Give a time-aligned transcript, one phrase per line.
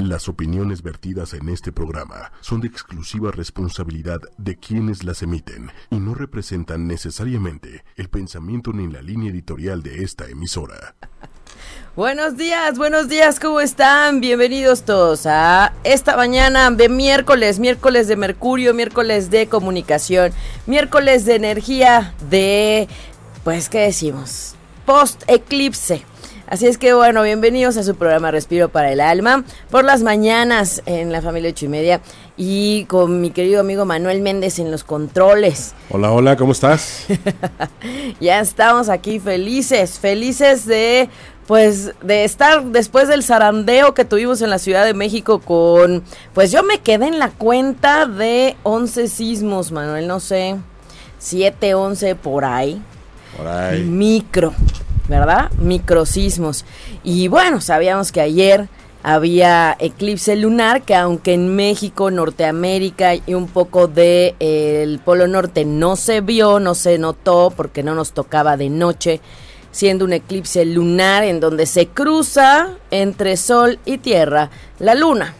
[0.00, 5.96] Las opiniones vertidas en este programa son de exclusiva responsabilidad de quienes las emiten y
[5.96, 10.94] no representan necesariamente el pensamiento ni la línea editorial de esta emisora.
[11.96, 14.22] Buenos días, buenos días, ¿cómo están?
[14.22, 20.32] Bienvenidos todos a esta mañana de miércoles, miércoles de Mercurio, miércoles de comunicación,
[20.64, 22.88] miércoles de energía de,
[23.44, 24.54] pues, ¿qué decimos?
[24.86, 26.06] Post eclipse.
[26.50, 30.82] Así es que bueno, bienvenidos a su programa Respiro para el Alma por las mañanas
[30.84, 32.00] en la familia ocho y media
[32.36, 35.74] y con mi querido amigo Manuel Méndez en los controles.
[35.90, 37.06] Hola, hola, ¿cómo estás?
[38.20, 41.08] ya estamos aquí felices, felices de
[41.46, 46.02] pues de estar después del zarandeo que tuvimos en la Ciudad de México con
[46.34, 50.56] pues yo me quedé en la cuenta de 11 sismos, Manuel, no sé,
[51.20, 52.82] 7, 11 por ahí.
[53.36, 53.84] Por ahí.
[53.84, 54.52] Micro.
[55.10, 55.50] ¿Verdad?
[55.58, 56.64] Microsismos.
[57.02, 58.68] Y bueno, sabíamos que ayer
[59.02, 65.26] había eclipse lunar, que aunque en México, Norteamérica y un poco de eh, el Polo
[65.26, 69.20] Norte no se vio, no se notó porque no nos tocaba de noche,
[69.72, 75.34] siendo un eclipse lunar en donde se cruza entre Sol y Tierra la Luna.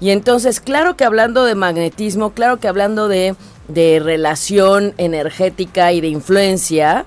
[0.00, 3.34] Y entonces, claro que hablando de magnetismo, claro que hablando de,
[3.68, 7.06] de relación energética y de influencia,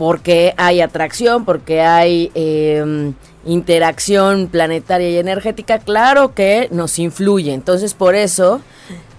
[0.00, 3.12] porque hay atracción, porque hay em,
[3.44, 7.52] interacción planetaria y energética, claro que nos influye.
[7.52, 8.62] Entonces, por eso,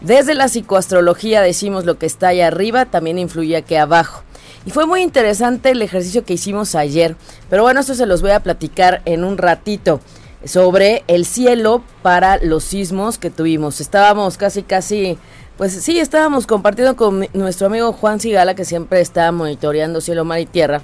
[0.01, 4.23] desde la psicoastrología decimos lo que está ahí arriba también influye aquí abajo.
[4.65, 7.15] Y fue muy interesante el ejercicio que hicimos ayer,
[7.47, 10.01] pero bueno, esto se los voy a platicar en un ratito
[10.45, 13.81] sobre el cielo para los sismos que tuvimos.
[13.81, 15.19] Estábamos casi, casi
[15.61, 20.39] pues sí, estábamos compartiendo con nuestro amigo Juan Sigala, que siempre está monitoreando cielo, mar
[20.39, 20.81] y tierra.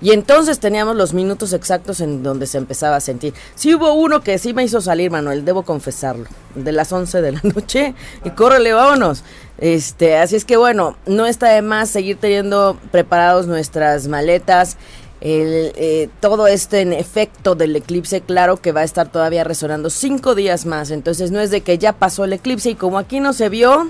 [0.00, 3.34] Y entonces teníamos los minutos exactos en donde se empezaba a sentir.
[3.56, 7.32] Sí hubo uno que sí me hizo salir, Manuel, debo confesarlo, de las 11 de
[7.32, 7.96] la noche.
[8.22, 9.24] Y córrele, vámonos.
[9.58, 14.76] Este, así es que bueno, no está de más seguir teniendo preparados nuestras maletas,
[15.20, 19.90] el, eh, todo esto en efecto del eclipse, claro que va a estar todavía resonando
[19.90, 20.90] cinco días más.
[20.90, 23.88] Entonces no es de que ya pasó el eclipse y como aquí no se vio,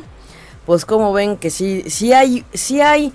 [0.67, 3.13] pues como ven que sí hay, sí hay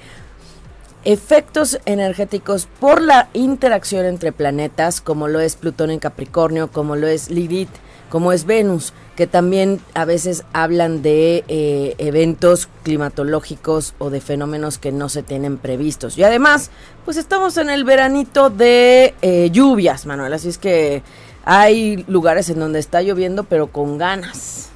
[1.03, 7.07] efectos energéticos por la interacción entre planetas, como lo es Plutón en Capricornio, como lo
[7.07, 7.69] es Lilith,
[8.11, 14.77] como es Venus que también a veces hablan de eh, eventos climatológicos o de fenómenos
[14.77, 16.17] que no se tienen previstos.
[16.17, 16.71] Y además,
[17.05, 21.03] pues estamos en el veranito de eh, lluvias, Manuel, así es que
[21.45, 24.69] hay lugares en donde está lloviendo, pero con ganas,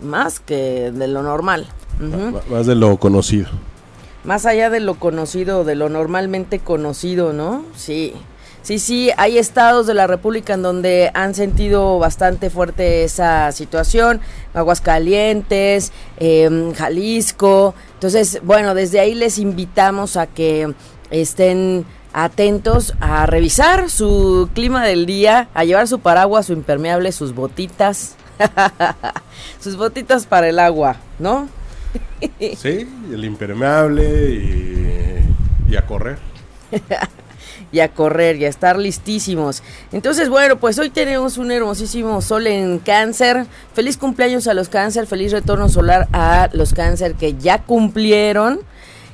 [0.00, 1.66] más que de lo normal.
[2.50, 3.48] Más de lo conocido.
[4.24, 7.64] Más allá de lo conocido, de lo normalmente conocido, ¿no?
[7.74, 8.14] Sí.
[8.68, 14.20] Sí, sí, hay estados de la República en donde han sentido bastante fuerte esa situación,
[14.52, 17.74] Aguascalientes, eh, Jalisco.
[17.94, 20.74] Entonces, bueno, desde ahí les invitamos a que
[21.10, 27.34] estén atentos a revisar su clima del día, a llevar su paraguas, su impermeable, sus
[27.34, 28.16] botitas,
[29.60, 31.48] sus botitas para el agua, ¿no?
[32.54, 36.18] sí, el impermeable y, y a correr.
[37.72, 39.62] y a correr y a estar listísimos.
[39.92, 43.46] Entonces, bueno, pues hoy tenemos un hermosísimo sol en cáncer.
[43.74, 48.60] Feliz cumpleaños a los cáncer, feliz retorno solar a los cáncer que ya cumplieron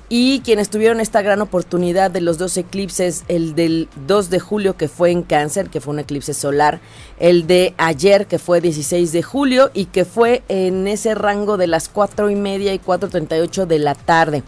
[0.09, 4.76] y quienes tuvieron esta gran oportunidad de los dos eclipses, el del 2 de julio
[4.76, 6.81] que fue en cáncer, que fue un eclipse solar,
[7.19, 11.66] el de ayer que fue 16 de julio y que fue en ese rango de
[11.66, 14.42] las 4 y media y 4.38 de la tarde.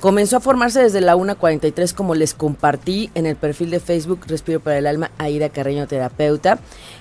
[0.00, 4.60] Comenzó a formarse desde la 1.43 como les compartí en el perfil de Facebook Respiro
[4.60, 6.58] para el Alma, Aida Carreño Terapeuta,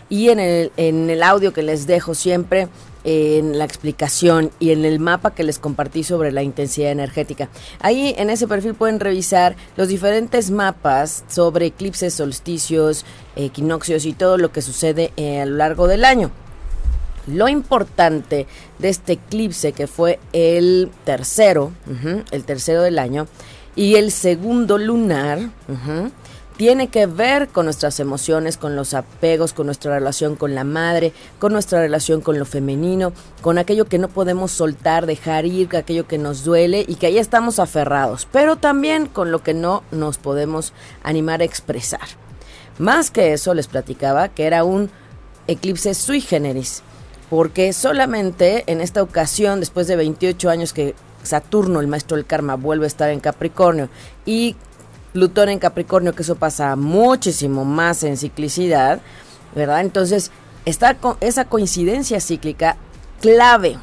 [0.09, 2.68] y en el, en el audio que les dejo siempre
[3.03, 7.50] en la explicación y en el mapa que les compartí sobre la intensidad energética.
[7.80, 13.06] Ahí en ese perfil pueden revisar los diferentes mapas sobre eclipses, solsticios,
[13.36, 16.31] equinoccios y todo lo que sucede eh, a lo largo del año.
[17.28, 18.47] Lo importante
[18.79, 21.72] de este eclipse que fue el tercero,
[22.32, 23.28] el tercero del año,
[23.76, 25.40] y el segundo lunar,
[26.58, 31.11] tiene que ver con nuestras emociones, con los apegos, con nuestra relación con la madre,
[31.40, 36.08] con nuestra relación con lo femenino, con aquello que no podemos soltar, dejar ir, aquello
[36.08, 40.17] que nos duele y que ahí estamos aferrados, pero también con lo que no nos
[40.17, 40.73] podemos
[41.03, 42.02] animar a expresar.
[42.82, 44.90] Más que eso, les platicaba que era un
[45.46, 46.82] eclipse sui generis,
[47.30, 52.56] porque solamente en esta ocasión, después de 28 años que Saturno, el maestro del karma,
[52.56, 53.88] vuelve a estar en Capricornio
[54.26, 54.56] y
[55.14, 59.00] Plutón en Capricornio, que eso pasa muchísimo más en ciclicidad,
[59.54, 59.82] ¿verdad?
[59.82, 60.32] Entonces,
[60.66, 62.78] está con esa coincidencia cíclica
[63.22, 63.78] clave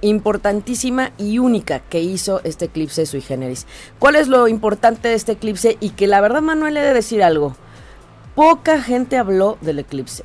[0.00, 3.68] importantísima y única que hizo este eclipse sui generis.
[4.00, 5.76] ¿Cuál es lo importante de este eclipse?
[5.78, 7.54] Y que la verdad Manuel le de decir algo.
[8.36, 10.22] Poca gente habló del eclipse.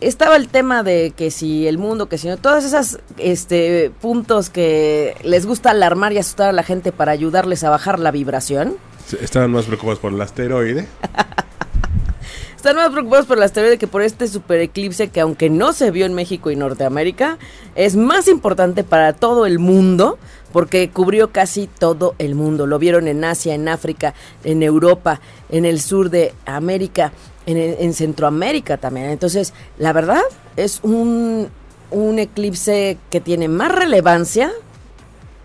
[0.00, 4.48] Estaba el tema de que si el mundo, que si no, todos esos este, puntos
[4.48, 8.78] que les gusta alarmar y asustar a la gente para ayudarles a bajar la vibración.
[9.20, 10.88] Estaban más preocupados por el asteroide.
[12.56, 15.90] Están más preocupados por la asteroide que por este super eclipse que aunque no se
[15.90, 17.36] vio en México y Norteamérica,
[17.74, 20.18] es más importante para todo el mundo
[20.52, 22.66] porque cubrió casi todo el mundo.
[22.66, 24.14] Lo vieron en Asia, en África,
[24.44, 27.12] en Europa, en el sur de América,
[27.46, 29.10] en, Centroamérica también.
[29.10, 30.22] Entonces, la verdad
[30.56, 31.48] es un,
[31.90, 34.52] un eclipse que tiene más relevancia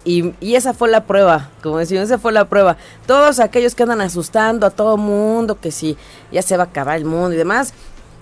[0.04, 2.78] y, esa fue la prueba, como decimos, esa fue la prueba.
[3.08, 5.98] Todos aquellos que andan asustando a todo mundo, que si
[6.31, 7.74] ya se va a acabar el mundo y demás,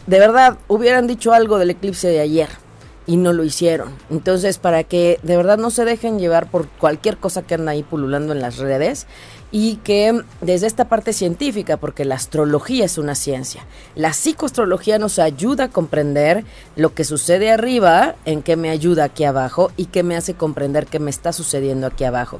[0.08, 2.63] de verdad hubieran dicho algo del eclipse de ayer
[3.06, 3.90] y no lo hicieron.
[4.10, 7.84] Entonces, para que de verdad no se dejen llevar por cualquier cosa que anda ahí
[7.84, 9.08] pululando en las redes
[9.52, 13.66] y que desde esta parte científica, porque la astrología es una ciencia,
[13.96, 16.44] la psicoastrología nos ayuda a comprender
[16.76, 20.88] lo que sucede arriba, en qué me ayuda aquí abajo y qué me hace comprender
[20.88, 22.40] qué me está sucediendo aquí abajo.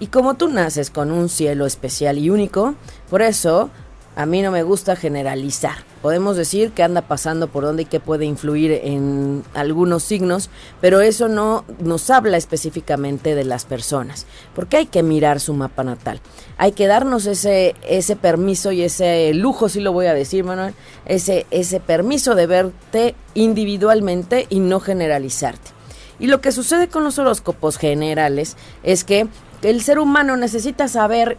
[0.00, 2.74] Y como tú naces con un cielo especial y único,
[3.10, 3.70] por eso
[4.18, 5.76] a mí no me gusta generalizar.
[6.02, 10.50] Podemos decir que anda pasando por donde y que puede influir en algunos signos,
[10.80, 14.26] pero eso no nos habla específicamente de las personas,
[14.56, 16.20] porque hay que mirar su mapa natal.
[16.56, 20.74] Hay que darnos ese, ese permiso y ese lujo, si lo voy a decir, Manuel,
[21.06, 25.70] ese, ese permiso de verte individualmente y no generalizarte.
[26.18, 29.28] Y lo que sucede con los horóscopos generales es que
[29.62, 31.38] el ser humano necesita saber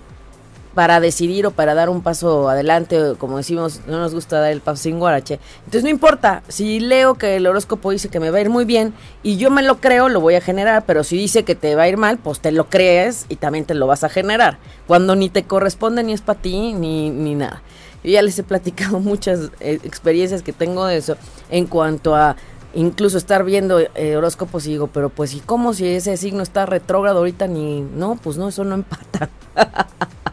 [0.74, 4.62] para decidir o para dar un paso adelante, como decimos, no nos gusta dar el
[4.62, 5.39] paso sin guarache.
[5.60, 8.66] Entonces no importa, si leo que el horóscopo dice que me va a ir muy
[8.66, 8.94] bien
[9.24, 11.83] y yo me lo creo, lo voy a generar, pero si dice que te va
[11.83, 14.57] a ir mal, pues te lo crees y también te lo vas a generar,
[14.88, 17.62] cuando ni te corresponde ni es para ti ni, ni nada.
[18.04, 21.18] Yo ya les he platicado muchas eh, experiencias que tengo de eso
[21.50, 22.36] en cuanto a
[22.74, 26.66] incluso estar viendo eh, horóscopos y digo, pero pues ¿y cómo si ese signo está
[26.66, 29.30] retrógrado ahorita ni no, pues no, eso no empata.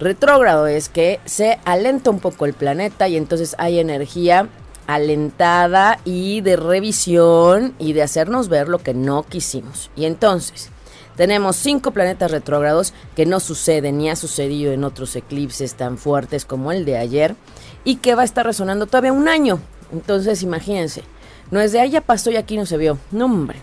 [0.00, 4.48] Retrógrado es que se alenta un poco el planeta y entonces hay energía
[4.86, 9.90] alentada y de revisión y de hacernos ver lo que no quisimos.
[9.96, 10.70] Y entonces
[11.16, 16.46] tenemos cinco planetas retrógrados que no suceden ni ha sucedido en otros eclipses tan fuertes
[16.46, 17.36] como el de ayer
[17.84, 19.60] y que va a estar resonando todavía un año.
[19.92, 21.02] Entonces imagínense,
[21.50, 22.96] no es de allá pasó y aquí no se vio.
[23.10, 23.58] No, hombre.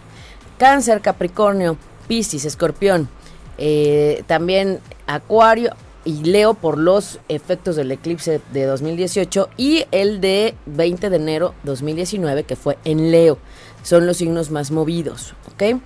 [0.59, 3.09] Cáncer, Capricornio, Piscis, Escorpión,
[3.57, 5.71] eh, también Acuario,
[6.07, 11.53] y leo por los efectos del eclipse de 2018 y el de 20 de enero
[11.63, 13.37] 2019 que fue en Leo.
[13.83, 15.81] Son los signos más movidos, ¿ok?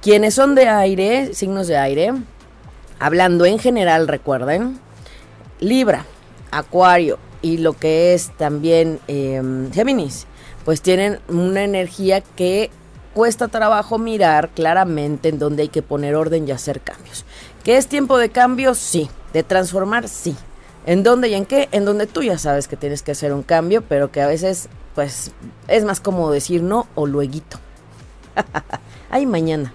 [0.00, 2.14] Quienes son de aire, signos de aire,
[2.98, 4.80] hablando en general, recuerden,
[5.60, 6.06] Libra,
[6.50, 10.26] Acuario y lo que es también em, Géminis,
[10.64, 12.70] pues tienen una energía que
[13.12, 17.26] cuesta trabajo mirar claramente en dónde hay que poner orden y hacer cambios.
[17.62, 18.74] ¿Que es tiempo de cambio?
[18.74, 19.10] Sí.
[19.36, 20.34] De transformar, sí.
[20.86, 21.68] ¿En dónde y en qué?
[21.70, 24.70] En donde tú ya sabes que tienes que hacer un cambio, pero que a veces,
[24.94, 25.30] pues,
[25.68, 27.42] es más cómodo decir no o luego.
[29.10, 29.74] Ay, mañana.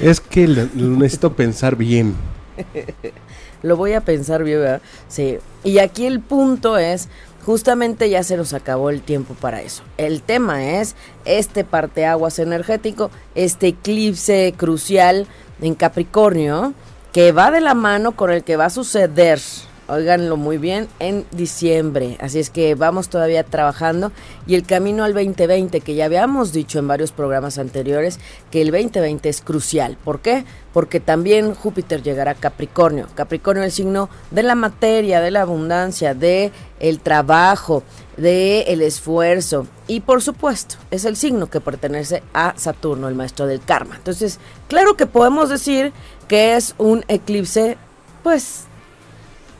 [0.00, 2.16] es que lo, necesito pensar bien.
[3.62, 4.82] lo voy a pensar bien, ¿verdad?
[5.06, 5.38] Sí.
[5.62, 7.08] Y aquí el punto es,
[7.46, 9.84] justamente ya se nos acabó el tiempo para eso.
[9.98, 15.28] El tema es este parteaguas energético, este eclipse crucial
[15.60, 16.74] en Capricornio,
[17.12, 19.38] que va de la mano con el que va a suceder,
[19.86, 22.16] oiganlo muy bien, en diciembre.
[22.20, 24.12] Así es que vamos todavía trabajando
[24.46, 28.18] y el camino al 2020, que ya habíamos dicho en varios programas anteriores,
[28.50, 29.98] que el 2020 es crucial.
[30.02, 30.46] ¿Por qué?
[30.72, 33.08] Porque también Júpiter llegará a Capricornio.
[33.14, 36.50] Capricornio es el signo de la materia, de la abundancia, de
[36.80, 37.82] el trabajo,
[38.16, 43.46] de el esfuerzo y por supuesto es el signo que pertenece a Saturno, el maestro
[43.46, 43.96] del karma.
[43.96, 44.38] Entonces,
[44.68, 45.92] claro que podemos decir
[46.28, 47.76] que es un eclipse,
[48.22, 48.64] pues,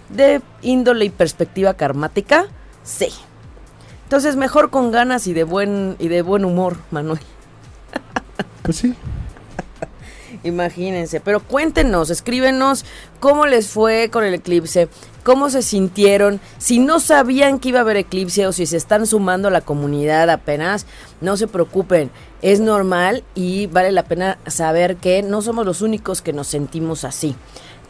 [0.09, 2.47] de índole y perspectiva karmática,
[2.85, 3.09] sí.
[4.04, 7.21] Entonces, mejor con ganas y de buen y de buen humor, Manuel.
[8.62, 8.95] Pues sí.
[10.45, 12.85] Imagínense, pero cuéntenos, escríbenos
[13.21, 14.89] cómo les fue con el eclipse,
[15.23, 19.07] cómo se sintieron, si no sabían que iba a haber eclipse o si se están
[19.07, 20.87] sumando a la comunidad apenas,
[21.21, 22.11] no se preocupen,
[22.43, 27.05] es normal y vale la pena saber que no somos los únicos que nos sentimos
[27.05, 27.37] así.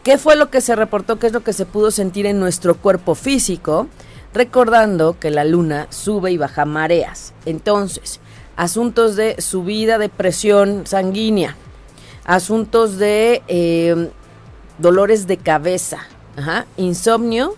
[0.03, 1.19] ¿Qué fue lo que se reportó?
[1.19, 3.89] ¿Qué es lo que se pudo sentir en nuestro cuerpo físico?
[4.35, 7.35] recordando que la luna sube y baja mareas.
[7.47, 8.21] Entonces,
[8.57, 11.57] asuntos de subida de presión sanguínea,
[12.25, 14.11] asuntos de eh,
[14.79, 15.99] dolores de cabeza,
[16.77, 17.55] insomnio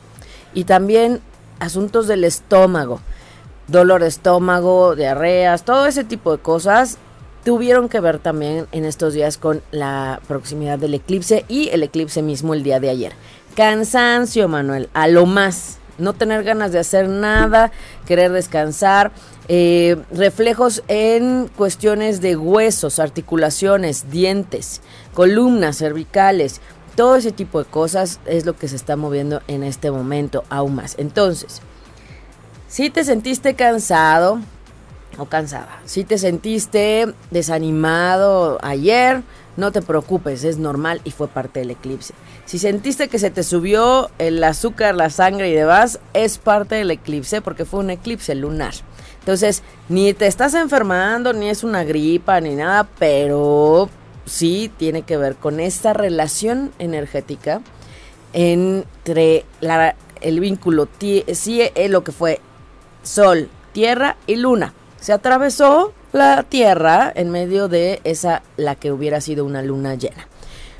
[0.52, 1.20] y también
[1.60, 3.00] asuntos del estómago,
[3.68, 6.98] dolor de estómago, diarreas, todo ese tipo de cosas
[7.44, 12.22] tuvieron que ver también en estos días con la proximidad del eclipse y el eclipse
[12.22, 13.12] mismo el día de ayer.
[13.54, 15.78] Cansancio, Manuel, a lo más.
[15.96, 17.70] No tener ganas de hacer nada,
[18.04, 19.12] querer descansar,
[19.48, 24.80] eh, reflejos en cuestiones de huesos, articulaciones, dientes,
[25.12, 26.60] columnas cervicales,
[26.96, 30.76] todo ese tipo de cosas es lo que se está moviendo en este momento aún
[30.76, 30.94] más.
[30.98, 31.60] Entonces,
[32.68, 34.40] si te sentiste cansado
[35.18, 39.22] o cansada, si te sentiste desanimado ayer,
[39.56, 42.14] no te preocupes, es normal y fue parte del eclipse.
[42.46, 46.90] Si sentiste que se te subió el azúcar, la sangre y demás, es parte del
[46.90, 48.74] eclipse porque fue un eclipse lunar.
[49.24, 53.88] Entonces, ni te estás enfermando, ni es una gripa, ni nada, pero
[54.26, 57.62] sí tiene que ver con esta relación energética
[58.34, 59.46] entre
[60.20, 62.42] el vínculo, sí, es lo que fue
[63.02, 64.74] Sol, Tierra y Luna.
[65.00, 70.28] Se atravesó la Tierra en medio de esa, la que hubiera sido una luna llena.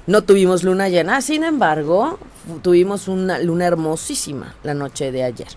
[0.06, 2.18] No tuvimos luna llena, sin embargo,
[2.60, 5.48] tuvimos una luna hermosísima la noche de ayer.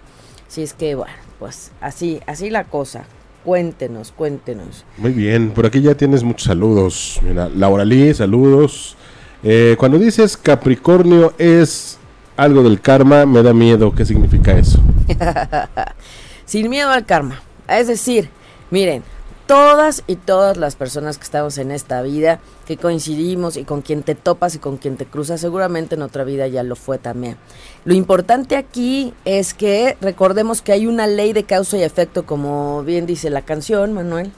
[0.47, 3.05] Así es que, bueno, pues así, así la cosa.
[3.43, 4.83] Cuéntenos, cuéntenos.
[4.97, 7.19] Muy bien, por aquí ya tienes muchos saludos.
[7.23, 8.97] Mira, Laura Lee, saludos.
[9.43, 11.97] Eh, cuando dices Capricornio es
[12.35, 13.93] algo del karma, me da miedo.
[13.93, 14.79] ¿Qué significa eso?
[16.45, 17.41] Sin miedo al karma.
[17.67, 18.29] Es decir,
[18.69, 19.03] miren,
[19.47, 24.03] todas y todas las personas que estamos en esta vida, que coincidimos y con quien
[24.03, 27.37] te topas y con quien te cruzas, seguramente en otra vida ya lo fue también.
[27.85, 32.83] Lo importante aquí es que recordemos que hay una ley de causa y efecto, como
[32.83, 34.31] bien dice la canción, Manuel,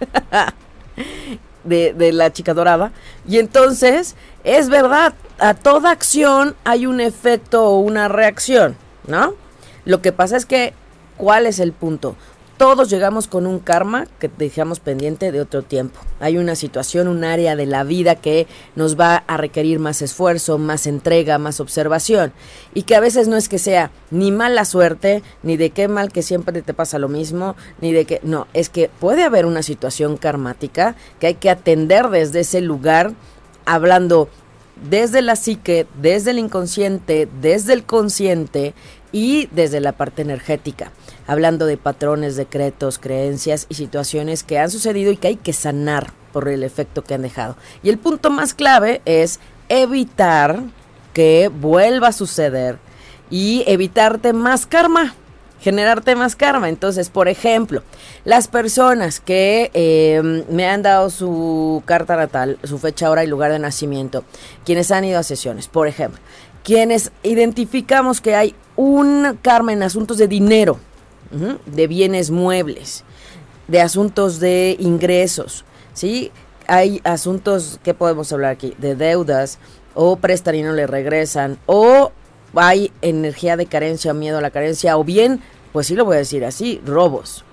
[1.64, 2.92] de, de la chica dorada.
[3.26, 8.76] Y entonces, es verdad, a toda acción hay un efecto o una reacción,
[9.06, 9.34] ¿no?
[9.84, 10.74] Lo que pasa es que,
[11.16, 12.16] ¿cuál es el punto?
[12.56, 15.98] Todos llegamos con un karma que dejamos pendiente de otro tiempo.
[16.20, 18.46] Hay una situación, un área de la vida que
[18.76, 22.32] nos va a requerir más esfuerzo, más entrega, más observación.
[22.72, 26.12] Y que a veces no es que sea ni mala suerte, ni de qué mal
[26.12, 28.20] que siempre te pasa lo mismo, ni de que...
[28.22, 33.12] No, es que puede haber una situación karmática que hay que atender desde ese lugar,
[33.66, 34.28] hablando
[34.88, 38.74] desde la psique, desde el inconsciente, desde el consciente
[39.14, 40.90] y desde la parte energética
[41.28, 46.12] hablando de patrones, decretos, creencias y situaciones que han sucedido y que hay que sanar
[46.32, 47.56] por el efecto que han dejado.
[47.84, 50.64] Y el punto más clave es evitar
[51.12, 52.78] que vuelva a suceder
[53.30, 55.14] y evitarte más karma
[55.64, 56.68] generarte más karma.
[56.68, 57.82] Entonces, por ejemplo,
[58.26, 63.50] las personas que em, me han dado su carta natal, su fecha, hora y lugar
[63.50, 64.24] de nacimiento,
[64.66, 66.20] quienes han ido a sesiones, por ejemplo,
[66.64, 70.80] quienes identificamos que hay un karma en asuntos de dinero,
[71.66, 73.04] de bienes muebles,
[73.68, 76.32] de asuntos de ingresos, ¿sí?
[76.66, 78.74] Hay asuntos, que podemos hablar aquí?
[78.78, 79.58] De deudas,
[79.94, 82.10] o prestan y no le regresan, o
[82.54, 85.40] hay energía de carencia, miedo a la carencia, o bien,
[85.72, 87.44] pues sí lo voy a decir así, robos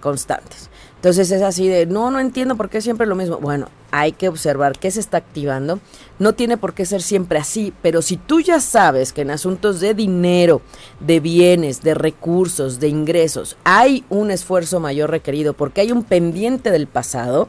[0.00, 0.68] constantes.
[0.98, 3.38] Entonces es así de, no, no entiendo por qué siempre lo mismo.
[3.38, 5.78] Bueno, hay que observar qué se está activando.
[6.18, 9.78] No tiene por qué ser siempre así, pero si tú ya sabes que en asuntos
[9.78, 10.60] de dinero,
[10.98, 16.72] de bienes, de recursos, de ingresos, hay un esfuerzo mayor requerido porque hay un pendiente
[16.72, 17.48] del pasado,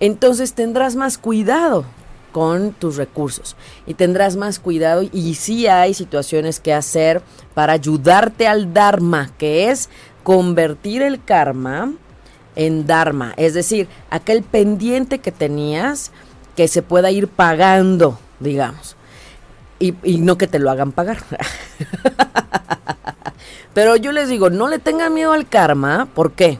[0.00, 1.84] entonces tendrás más cuidado
[2.32, 3.54] con tus recursos
[3.86, 7.20] y tendrás más cuidado y sí hay situaciones que hacer
[7.52, 9.90] para ayudarte al Dharma, que es
[10.22, 11.92] convertir el karma
[12.58, 16.10] en Dharma, es decir, aquel pendiente que tenías
[16.56, 18.96] que se pueda ir pagando, digamos,
[19.78, 21.18] y, no que te lo hagan pagar.
[23.74, 26.58] Pero yo les digo, no le tengan miedo al karma, ¿por qué?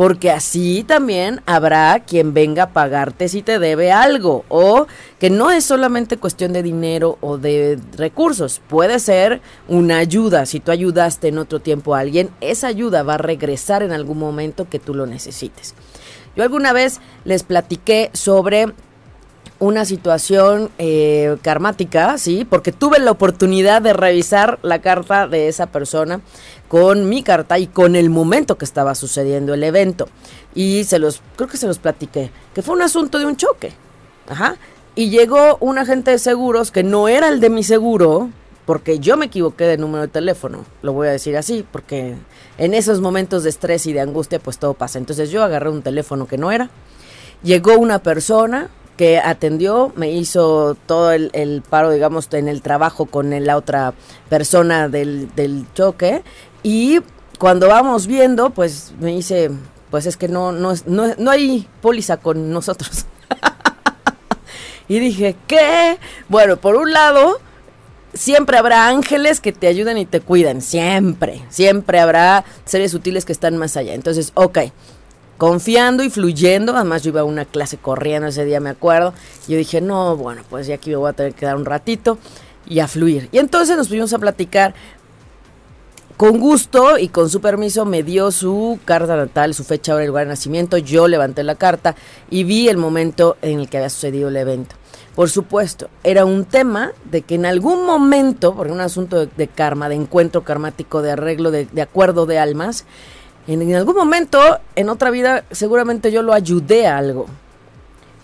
[0.00, 4.86] Porque así también habrá quien venga a pagarte si te debe algo o
[5.18, 10.58] que no es solamente cuestión de dinero o de recursos, puede ser una ayuda, si
[10.58, 14.70] tú ayudaste en otro tiempo a alguien, esa ayuda va a regresar en algún momento
[14.70, 15.74] que tú lo necesites.
[16.34, 18.72] Yo alguna vez les platiqué sobre
[19.58, 22.46] una situación eh, karmática, ¿sí?
[22.48, 26.22] Porque tuve la oportunidad de revisar la carta de esa persona
[26.70, 30.08] con mi carta y con el momento que estaba sucediendo el evento.
[30.54, 33.72] Y se los, creo que se los platiqué, que fue un asunto de un choque.
[34.28, 34.54] Ajá.
[34.94, 38.30] Y llegó un agente de seguros que no era el de mi seguro,
[38.66, 42.14] porque yo me equivoqué de número de teléfono, lo voy a decir así, porque
[42.56, 45.00] en esos momentos de estrés y de angustia pues todo pasa.
[45.00, 46.70] Entonces yo agarré un teléfono que no era,
[47.42, 53.30] llegó una persona que atendió, me hizo todo el, paro, digamos, en el trabajo con
[53.44, 53.94] la otra
[54.28, 56.22] persona del, del choque
[56.62, 57.00] y
[57.38, 59.50] cuando vamos viendo, pues me dice,
[59.90, 63.06] pues es que no, no, no, no hay póliza con nosotros.
[64.88, 65.98] y dije, ¿qué?
[66.28, 67.40] Bueno, por un lado,
[68.12, 73.32] siempre habrá ángeles que te ayuden y te cuidan, siempre, siempre habrá seres sutiles que
[73.32, 73.94] están más allá.
[73.94, 74.58] Entonces, ok,
[75.38, 79.14] confiando y fluyendo, además yo iba a una clase corriendo ese día, me acuerdo,
[79.48, 82.18] yo dije, no, bueno, pues ya aquí me voy a tener que dar un ratito
[82.66, 83.28] y a fluir.
[83.32, 84.74] Y entonces nos pusimos a platicar
[86.20, 90.08] con gusto y con su permiso me dio su carta natal, su fecha, hora y
[90.08, 90.76] lugar de nacimiento.
[90.76, 91.96] Yo levanté la carta
[92.28, 94.76] y vi el momento en el que había sucedido el evento.
[95.14, 99.88] Por supuesto, era un tema de que en algún momento, por un asunto de, karma,
[99.88, 102.84] de encuentro karmático, de arreglo, de, acuerdo de almas,
[103.46, 107.28] en, en, algún momento, en otra vida, seguramente yo lo ayudé a algo.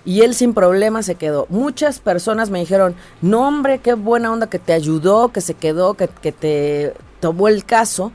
[0.04, 1.46] Y él sin problema se quedó.
[1.48, 5.94] Muchas personas me dijeron, no hombre, qué buena onda que te ayudó, que se quedó,
[5.94, 8.12] que, que te tomó el caso,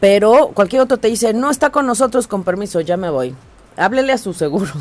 [0.00, 3.34] pero cualquier otro te dice, no está con nosotros, con permiso, ya me voy.
[3.76, 4.72] Háblele a su seguro.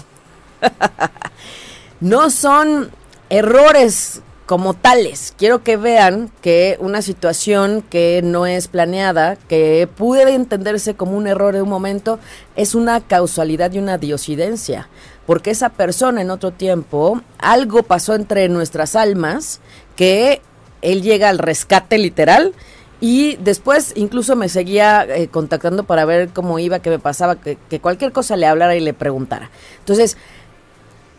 [2.00, 2.91] no son
[3.30, 5.34] errores como tales.
[5.38, 11.27] Quiero que vean que una situación que no es planeada, que puede entenderse como un
[11.27, 12.20] error de un momento,
[12.58, 14.89] es una causalidad y una diosidencia.
[15.25, 19.62] Porque esa persona en otro tiempo, algo pasó entre nuestras almas
[19.96, 20.41] que
[20.82, 22.53] él llega al rescate literal
[23.01, 27.58] y después incluso me seguía eh, contactando para ver cómo iba, qué me pasaba, que,
[27.81, 29.50] cualquier cosa le hablara y le preguntara.
[29.79, 30.17] Entonces,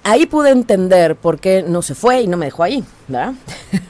[0.04, 3.34] ahí pude entender por qué no se fue y no me dejó ahí, ¿verdad?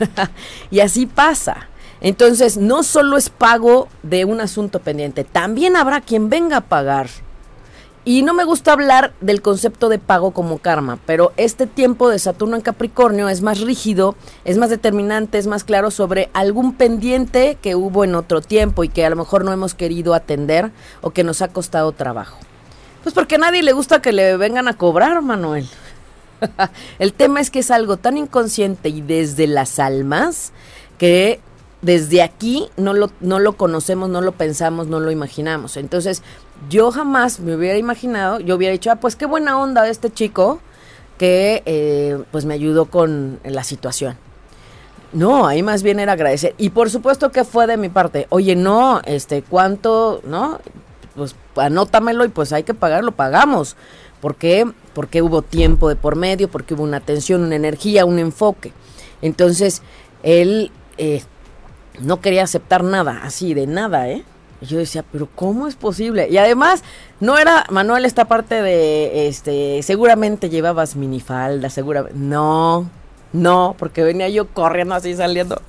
[0.71, 1.69] y así pasa.
[2.01, 7.09] Entonces, no solo es pago de un asunto pendiente, también habrá quien venga a pagar
[8.05, 12.19] y no me gusta hablar del concepto de pago como karma, pero este tiempo de
[12.19, 17.59] Saturno en Capricornio es más rígido, es más determinante, es más claro sobre algún pendiente
[17.63, 21.11] que hubo en otro tiempo y que a lo mejor no hemos querido atender o
[21.11, 22.39] que nos ha costado trabajo.
[23.05, 25.69] Pues porque a nadie le gusta que le vengan a cobrar, Manuel.
[26.99, 30.53] El tema es que es algo tan inconsciente y desde las almas
[30.99, 31.41] que
[31.83, 35.77] desde aquí no lo, no lo conocemos, no lo pensamos, no lo imaginamos.
[35.77, 36.23] Entonces,
[36.69, 40.61] yo jamás me hubiera imaginado, yo hubiera dicho, ah, pues qué buena onda este chico
[41.19, 44.17] que eh, pues me ayudó con la situación.
[45.13, 46.55] No, ahí más bien era agradecer.
[46.57, 48.27] Y por supuesto que fue de mi parte.
[48.31, 50.59] Oye, no, este, ¿cuánto, no?
[51.15, 53.77] Pues anótamelo y pues hay que pagarlo, pagamos.
[54.21, 54.71] ¿Por qué?
[54.95, 58.73] Porque hubo tiempo de por medio, porque hubo una atención, una energía, un enfoque.
[59.21, 59.83] Entonces,
[60.23, 61.23] él eh,
[62.01, 64.25] no quería aceptar nada, así de nada, ¿eh?
[64.63, 66.29] Y yo decía, pero ¿cómo es posible?
[66.31, 66.85] Y además,
[67.19, 72.17] no era, Manuel, esta parte de, este, seguramente llevabas minifalda, seguramente.
[72.17, 72.89] No,
[73.33, 75.61] no, porque venía yo corriendo así saliendo.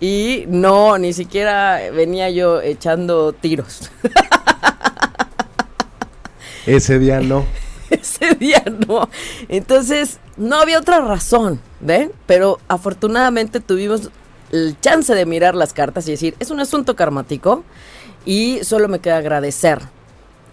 [0.00, 3.90] Y no, ni siquiera venía yo echando tiros.
[6.66, 7.44] Ese día no.
[7.90, 9.10] Ese día no.
[9.48, 12.12] Entonces, no había otra razón, ¿ven?
[12.24, 14.10] Pero afortunadamente tuvimos
[14.52, 17.62] el chance de mirar las cartas y decir, es un asunto karmático
[18.24, 19.80] y solo me queda agradecer.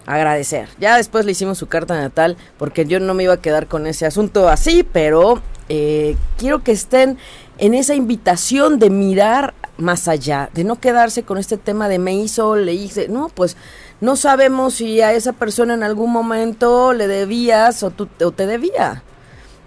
[0.06, 0.68] Agradecer.
[0.78, 3.86] Ya después le hicimos su carta natal porque yo no me iba a quedar con
[3.86, 7.18] ese asunto así, pero eh, quiero que estén
[7.58, 12.14] en esa invitación de mirar más allá, de no quedarse con este tema de me
[12.14, 13.08] hizo, le hice.
[13.08, 13.56] No, pues
[14.00, 18.46] no sabemos si a esa persona en algún momento le debías o, tú, o te
[18.46, 19.02] debía.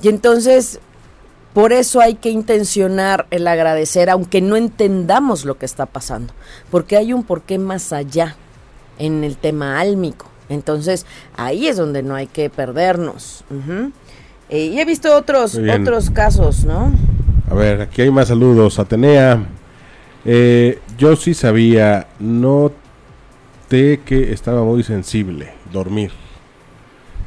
[0.01, 0.79] Y entonces
[1.53, 6.33] por eso hay que intencionar el agradecer, aunque no entendamos lo que está pasando,
[6.71, 8.35] porque hay un porqué más allá
[8.97, 10.29] en el tema álmico.
[10.49, 11.05] Entonces,
[11.37, 13.43] ahí es donde no hay que perdernos.
[14.49, 16.91] Eh, y he visto otros, otros casos, ¿no?
[17.49, 18.79] A ver, aquí hay más saludos.
[18.79, 19.45] Atenea,
[20.25, 26.11] eh, yo sí sabía, noté que estaba muy sensible, dormir.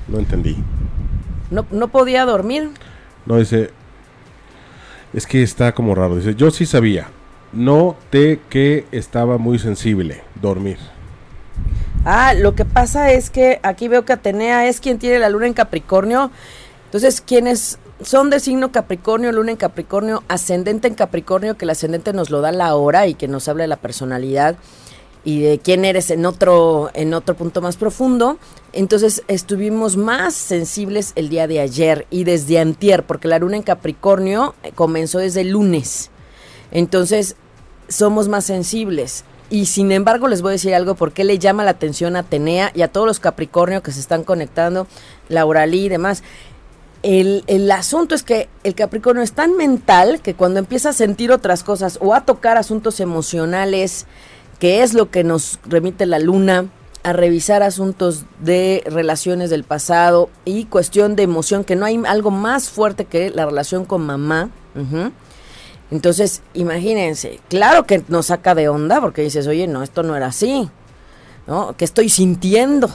[0.09, 0.57] No entendí.
[1.51, 2.71] ¿No, no podía dormir?
[3.25, 3.71] No, dice,
[5.17, 6.17] es que está como raro.
[6.17, 7.09] Dice, yo sí sabía.
[7.53, 10.23] Noté que estaba muy sensible.
[10.41, 10.77] Dormir.
[12.05, 15.47] Ah, lo que pasa es que aquí veo que Atenea es quien tiene la luna
[15.47, 16.31] en Capricornio.
[16.85, 22.13] Entonces, quienes son de signo Capricornio, luna en Capricornio, ascendente en Capricornio, que el ascendente
[22.13, 24.57] nos lo da la hora y que nos habla de la personalidad
[25.27, 28.39] y de quién eres en otro, en otro punto más profundo.
[28.73, 33.65] Entonces estuvimos más sensibles el día de ayer y desde antier, porque la luna en
[33.65, 36.13] Capricornio eh, comenzó desde el lunes.
[36.71, 37.35] Entonces,
[37.89, 39.25] somos más sensibles.
[39.51, 42.71] Y sin embargo les voy a decir algo porque le llama la atención a Atenea
[42.73, 44.87] y a todos los Capricornio que se están conectando,
[45.29, 46.23] Lauralí y demás.
[47.03, 51.33] El, el, asunto es que el Capricornio es tan mental que cuando empieza a sentir
[51.33, 54.07] otras cosas o a tocar asuntos emocionales,
[54.59, 56.67] que es lo que nos remite la luna,
[57.03, 62.33] a revisar asuntos de relaciones del pasado y cuestión de emoción, que no hay algo
[62.33, 64.51] más fuerte que la relación con mamá.
[65.93, 70.27] Entonces, imagínense, claro que nos saca de onda porque dices, oye, no, esto no era
[70.27, 70.69] así,
[71.47, 71.77] ¿no?
[71.77, 72.91] ¿Qué estoy sintiendo?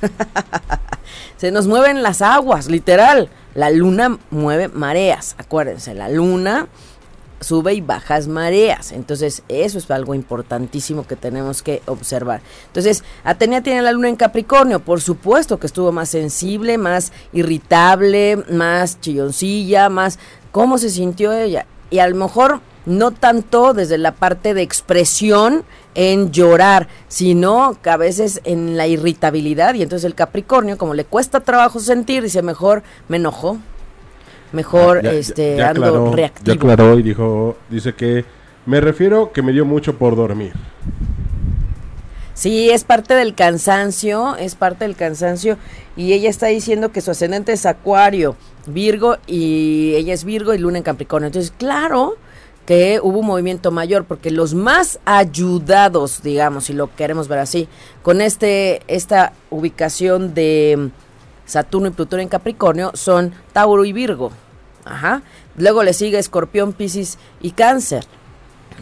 [1.36, 3.28] Se nos mueven las aguas, literal.
[3.54, 6.68] La luna mueve mareas, acuérdense, la luna
[7.40, 8.92] sube y bajas mareas.
[8.92, 12.40] Entonces, eso es algo importantísimo que tenemos que observar.
[12.66, 18.36] Entonces, Atenea tiene la luna en Capricornio, por supuesto que estuvo más sensible, más irritable,
[18.50, 20.18] más chilloncilla, más
[20.52, 21.66] cómo se sintió ella.
[21.90, 27.90] Y a lo mejor no tanto desde la parte de expresión en llorar, sino que
[27.90, 29.74] a veces en la irritabilidad.
[29.74, 33.58] Y entonces el Capricornio, como le cuesta trabajo sentir, dice, mejor me enojo,
[34.52, 36.46] mejor Ya- ya- este ya ando aclaró, reactivo.
[36.46, 38.24] Ya aclaró y dijo, dice que
[38.66, 40.52] me refiero que me dio mucho por dormir.
[42.34, 45.56] Sí, es parte del cansancio, es parte del cansancio.
[45.96, 50.58] Y ella está diciendo que su ascendente es Acuario, Virgo, y ella es Virgo y
[50.58, 51.26] Luna en Capricornio.
[51.26, 52.14] Entonces, claro
[52.64, 57.66] que hubo un movimiento mayor, porque los más ayudados, digamos, si lo queremos ver así,
[58.02, 60.90] con este, esta ubicación de
[61.48, 64.30] Saturno y Plutón en Capricornio, son Tauro y Virgo.
[64.84, 65.22] Ajá.
[65.56, 68.04] Luego le sigue Escorpión, Piscis y Cáncer.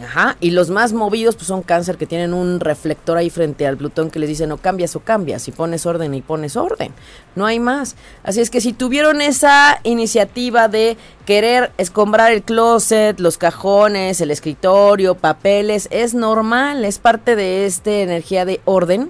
[0.03, 3.77] Ajá, y los más movidos pues son cáncer que tienen un reflector ahí frente al
[3.77, 6.93] Plutón que les dice no cambias o cambias, y pones orden y pones orden,
[7.35, 7.95] no hay más.
[8.23, 14.29] Así es que si tuvieron esa iniciativa de querer escombrar el closet, los cajones, el
[14.29, 19.09] escritorio, papeles, es normal, es parte de esta energía de orden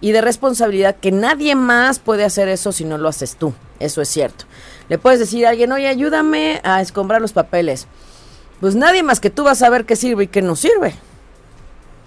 [0.00, 4.00] y de responsabilidad que nadie más puede hacer eso si no lo haces tú, eso
[4.02, 4.44] es cierto.
[4.88, 7.86] Le puedes decir a alguien, oye, ayúdame a escombrar los papeles
[8.60, 10.94] pues nadie más que tú va a saber qué sirve y qué no sirve.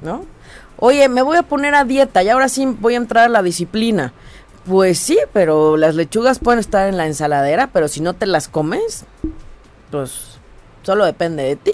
[0.01, 0.25] ¿No?
[0.77, 3.41] Oye, me voy a poner a dieta y ahora sí voy a entrar a la
[3.41, 4.13] disciplina.
[4.65, 8.47] Pues sí, pero las lechugas pueden estar en la ensaladera, pero si no te las
[8.47, 9.05] comes,
[9.91, 10.37] pues
[10.83, 11.73] solo depende de ti.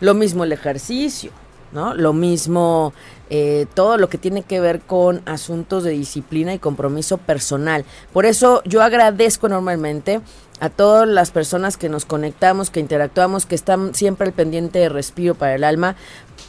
[0.00, 1.32] Lo mismo el ejercicio,
[1.72, 1.94] ¿no?
[1.94, 2.92] Lo mismo
[3.34, 7.84] eh, todo lo que tiene que ver con asuntos de disciplina y compromiso personal.
[8.12, 10.20] Por eso yo agradezco enormemente
[10.60, 14.88] a todas las personas que nos conectamos, que interactuamos, que están siempre al pendiente de
[14.88, 15.96] respiro para el alma,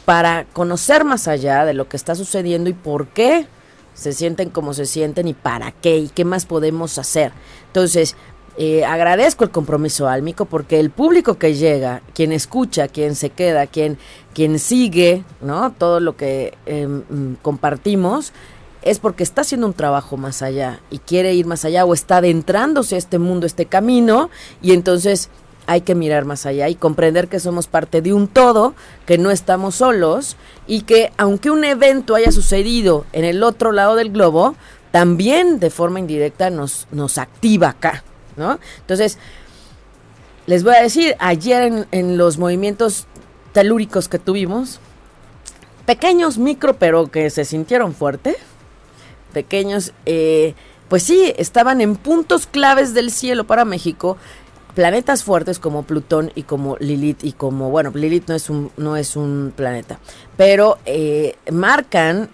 [0.04, 3.46] para conocer más allá de lo que está sucediendo y por qué
[3.94, 7.32] se sienten como se sienten y para qué y qué más podemos hacer.
[7.68, 8.16] Entonces,
[8.56, 13.66] eh, agradezco el compromiso álmico porque el público que llega, quien escucha, quien se queda,
[13.66, 13.98] quien,
[14.32, 15.72] quien sigue, ¿no?
[15.72, 18.32] Todo lo que eh, mm, compartimos
[18.82, 22.18] es porque está haciendo un trabajo más allá y quiere ir más allá o está
[22.18, 24.30] adentrándose a este mundo, este camino
[24.62, 25.30] y entonces
[25.66, 28.74] hay que mirar más allá y comprender que somos parte de un todo,
[29.06, 30.36] que no estamos solos
[30.66, 34.54] y que aunque un evento haya sucedido en el otro lado del globo,
[34.90, 38.04] también de forma indirecta nos, nos activa acá,
[38.36, 38.58] ¿no?
[38.80, 39.18] Entonces,
[40.46, 43.06] les voy a decir, ayer en, los movimientos
[43.52, 44.80] telúricos que tuvimos,
[45.86, 48.36] pequeños, micro, pero que se sintieron fuerte,
[49.32, 50.54] pequeños, eh,
[50.88, 54.18] pues sí, estaban en puntos claves del cielo para México,
[54.74, 58.96] planetas fuertes como Plutón y como Lilith y como, bueno, Lilith no es un, no
[58.96, 59.98] es un planeta,
[60.36, 62.28] pero eh, marcan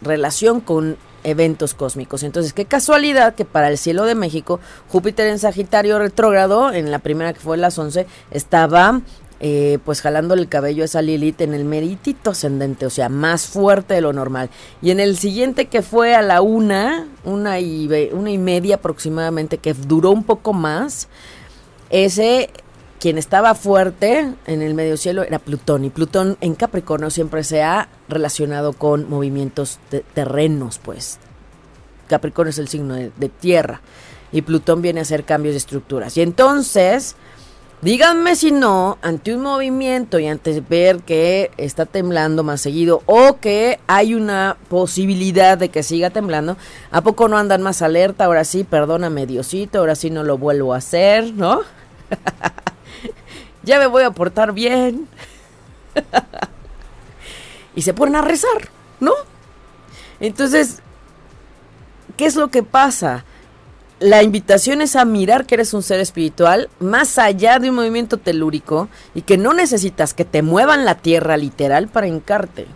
[0.00, 2.22] relación con eventos cósmicos.
[2.22, 6.98] Entonces, qué casualidad que para el cielo de México, Júpiter en Sagitario retrógrado, en la
[6.98, 9.00] primera que fue las 11, estaba
[9.40, 13.46] eh, pues jalándole el cabello a esa Lilith en el meritito ascendente, o sea, más
[13.46, 14.50] fuerte de lo normal.
[14.82, 19.58] Y en el siguiente que fue a la una, una y, una y media aproximadamente,
[19.58, 21.08] que duró un poco más,
[21.90, 22.50] ese
[22.98, 25.84] quien estaba fuerte en el medio cielo era Plutón.
[25.84, 29.78] Y Plutón en Capricornio siempre se ha relacionado con movimientos
[30.14, 31.18] terrenos, pues.
[32.08, 33.80] Capricornio es el signo de, tierra.
[34.32, 36.16] Y Plutón viene a hacer cambios de estructuras.
[36.16, 37.16] Y entonces,
[37.82, 43.38] díganme si no, ante un movimiento y ante ver que está temblando más seguido o
[43.40, 46.56] que hay una posibilidad de que siga temblando,
[46.90, 48.24] ¿a poco no andan más alerta?
[48.24, 51.60] Ahora sí, perdóname Diosito, ahora sí no lo vuelvo a hacer, ¿no?
[53.68, 55.06] ya me voy a portar bien.
[57.76, 59.12] y se ponen a rezar, ¿no?
[60.20, 60.80] Entonces,
[62.16, 63.24] ¿qué es lo que pasa?
[64.00, 68.16] la invitación es a mirar que eres un ser espiritual más allá de un movimiento
[68.16, 72.66] telúrico y que no necesitas que te muevan la tierra literal para hincarte.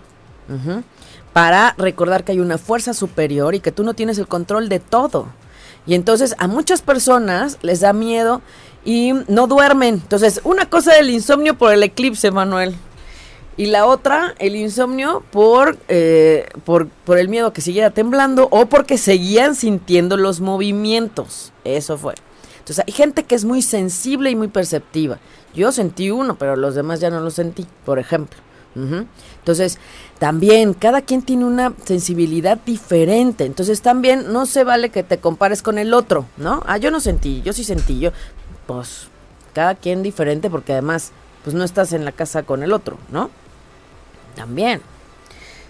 [1.32, 4.80] Para recordar que hay una fuerza superior y que tú no tienes el control de
[4.80, 5.28] todo.
[5.86, 8.42] Y entonces a muchas personas les da miedo
[8.84, 9.94] y no duermen.
[9.94, 12.74] Entonces, una cosa del insomnio por el eclipse, Manuel.
[13.56, 18.66] Y la otra, el insomnio por, eh, por, por el miedo que siguiera temblando o
[18.66, 21.52] porque seguían sintiendo los movimientos.
[21.64, 22.14] Eso fue.
[22.58, 25.18] Entonces hay gente que es muy sensible y muy perceptiva.
[25.54, 28.38] Yo sentí uno, pero los demás ya no lo sentí, por ejemplo.
[28.74, 29.78] Entonces,
[30.18, 33.44] también cada quien tiene una sensibilidad diferente.
[33.44, 36.62] Entonces, también no se vale que te compares con el otro, ¿no?
[36.66, 38.12] Ah, yo no sentí, yo sí sentí, yo.
[38.66, 39.08] Pues,
[39.52, 41.12] cada quien diferente porque además,
[41.44, 43.30] pues no estás en la casa con el otro, ¿no?
[44.34, 44.80] También.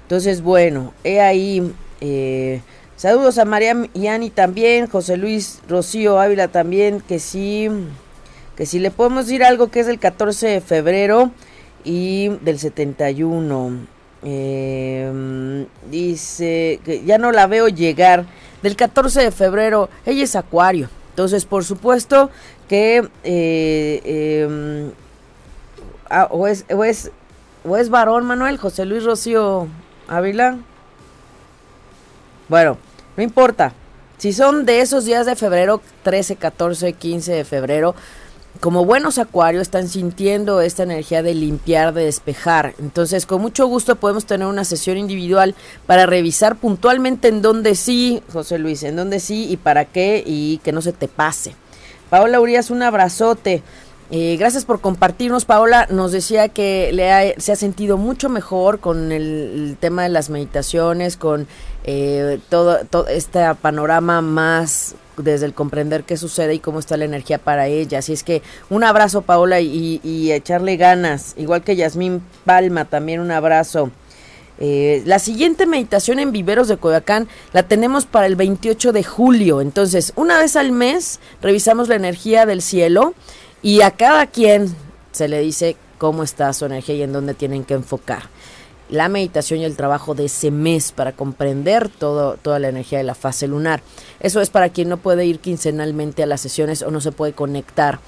[0.02, 1.72] Entonces, bueno, he ahí.
[2.00, 2.60] Eh,
[2.96, 7.68] saludos a María y Ani también, José Luis Rocío Ávila también, que sí,
[8.56, 11.30] que si le podemos decir algo que es el 14 de febrero
[11.84, 13.92] y del 71.
[14.24, 18.26] Eh, dice que ya no la veo llegar.
[18.62, 20.88] Del 14 de febrero, ella es Acuario.
[21.12, 22.30] Entonces, por supuesto
[22.68, 24.90] que eh, em,
[26.30, 27.10] o, es, o, es,
[27.64, 29.68] o es varón Manuel José Luis Rocío
[30.08, 30.56] Ávila.
[32.48, 32.78] Bueno,
[33.16, 33.74] no importa.
[34.16, 37.94] Si son de esos días de febrero, 13, 14, 15 de febrero,
[38.60, 42.74] como buenos acuarios están sintiendo esta energía de limpiar, de despejar.
[42.78, 45.54] Entonces, con mucho gusto podemos tener una sesión individual
[45.86, 50.58] para revisar puntualmente en dónde sí, José Luis, en dónde sí y para qué y
[50.58, 51.56] que no se te pase.
[52.10, 53.62] Paola Urias, un abrazote.
[54.10, 55.46] Eh, gracias por compartirnos.
[55.46, 60.28] Paola nos decía que le se ha sentido mucho mejor con el, tema de las
[60.28, 61.48] meditaciones, con
[61.84, 67.04] eh, todo, todo este panorama más desde el comprender qué sucede y cómo está la
[67.04, 67.98] energía para ella.
[67.98, 70.00] Así es que un abrazo, Paola, y,
[70.32, 71.34] echarle ganas.
[71.36, 73.90] Igual que Yasmín Palma, también un abrazo.
[74.58, 79.60] Eh, la siguiente meditación en Viveros de Coyoacán la tenemos para el 28 de julio.
[79.60, 83.14] Entonces, una vez al mes revisamos la energía del cielo
[83.62, 84.74] y a cada quien
[85.10, 88.31] se le dice cómo está su energía y en dónde tienen que enfocar
[88.88, 93.04] la meditación y el trabajo de ese mes para comprender todo, toda la energía de
[93.04, 93.82] la fase lunar.
[94.20, 97.32] Eso es para quien no puede ir quincenalmente a las sesiones o no se puede
[97.32, 98.00] conectar,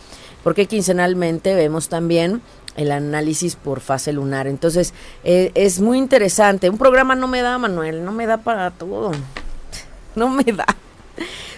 [0.42, 2.42] porque quincenalmente vemos también
[2.76, 4.46] el análisis por fase lunar.
[4.46, 6.70] Entonces, eh, es muy interesante.
[6.70, 9.12] Un programa no me da, Manuel, no me da para todo.
[10.16, 10.66] No me da.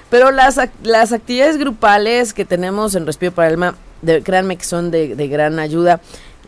[0.08, 4.64] Pero las, las actividades grupales que tenemos en Respiro para el Alma, de, créanme que
[4.64, 6.00] son de, de gran ayuda.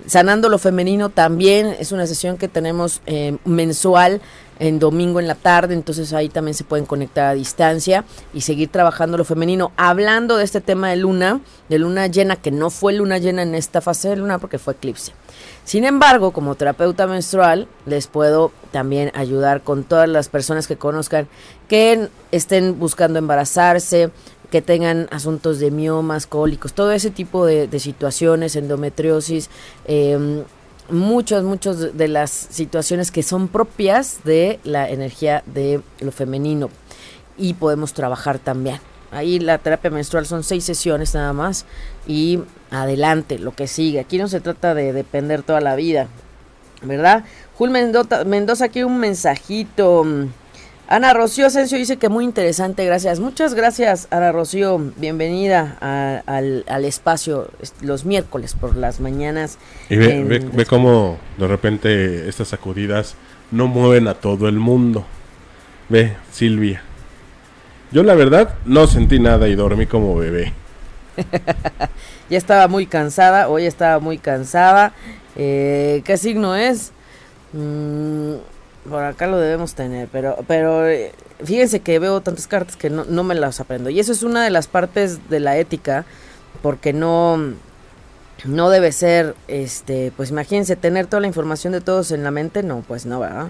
[0.06, 4.20] Sanando lo femenino también es una sesión que tenemos eh, mensual
[4.58, 8.70] en domingo en la tarde, entonces ahí también se pueden conectar a distancia y seguir
[8.70, 9.72] trabajando lo femenino.
[9.76, 13.54] Hablando de este tema de luna, de luna llena, que no fue luna llena en
[13.54, 15.12] esta fase de luna porque fue eclipse.
[15.64, 21.28] Sin embargo, como terapeuta menstrual, les puedo también ayudar con todas las personas que conozcan
[21.68, 24.10] que estén buscando embarazarse,
[24.50, 29.50] que tengan asuntos de miomas, cólicos, todo ese tipo de, situaciones, endometriosis,
[29.86, 30.44] eh,
[30.90, 36.70] muchas, muchas de las situaciones que son propias de la energía de lo femenino
[37.36, 38.80] y podemos trabajar también.
[39.10, 41.64] Ahí la terapia menstrual son seis sesiones nada más
[42.06, 44.00] y adelante, lo que sigue.
[44.00, 46.08] Aquí no se trata de depender toda la vida,
[46.82, 47.24] ¿verdad?
[47.56, 50.04] Jul Mendoza, Mendoza aquí un mensajito.
[50.90, 53.20] Ana Rocío Asensio dice que muy interesante, gracias.
[53.20, 54.80] Muchas gracias, Ana Rocío.
[54.96, 55.76] Bienvenida
[56.24, 57.50] al, espacio
[57.82, 59.58] los miércoles por las mañanas.
[59.90, 63.16] Y ve, ve, cómo de repente estas sacudidas
[63.50, 65.04] no mueven a todo el mundo.
[65.90, 66.80] Ve, Silvia.
[67.92, 70.54] Yo la verdad no sentí nada y dormí como bebé.
[72.30, 74.94] ya estaba muy cansada, hoy estaba muy cansada.
[75.36, 76.92] Eh, ¿Qué signo es?
[77.52, 78.36] Mm,
[78.88, 81.12] por acá lo debemos tener, pero, pero eh,
[81.44, 83.90] fíjense que veo tantas cartas que no, no me las aprendo.
[83.90, 86.04] Y eso es una de las partes de la ética,
[86.62, 87.54] porque no,
[88.44, 92.62] no debe ser, este, pues imagínense, tener toda la información de todos en la mente,
[92.62, 93.48] no, pues no, ¿verdad?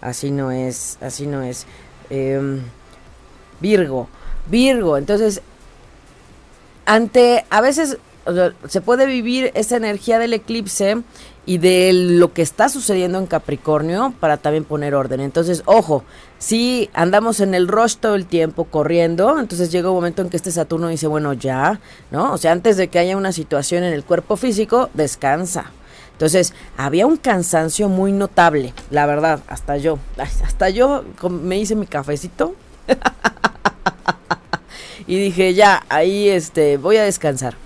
[0.00, 1.66] Así no es, así no es.
[2.10, 2.60] Em,
[3.60, 4.08] Virgo,
[4.50, 5.40] Virgo, entonces,
[6.86, 7.98] ante, a veces
[8.68, 11.02] se puede vivir esa energía del eclipse
[11.46, 15.20] y de lo que está sucediendo en Capricornio para también poner orden.
[15.20, 16.04] Entonces, ojo,
[16.38, 20.36] si andamos en el rush todo el tiempo corriendo, entonces llega un momento en que
[20.36, 21.80] este Saturno dice, bueno, ya,
[22.10, 22.32] ¿no?
[22.32, 25.70] O sea, antes de que haya una situación en el cuerpo físico, descansa.
[26.12, 31.86] Entonces, había un cansancio muy notable, la verdad, hasta yo, hasta yo me hice mi
[31.86, 32.54] cafecito.
[35.06, 37.56] y dije, ya, ahí este, voy a descansar.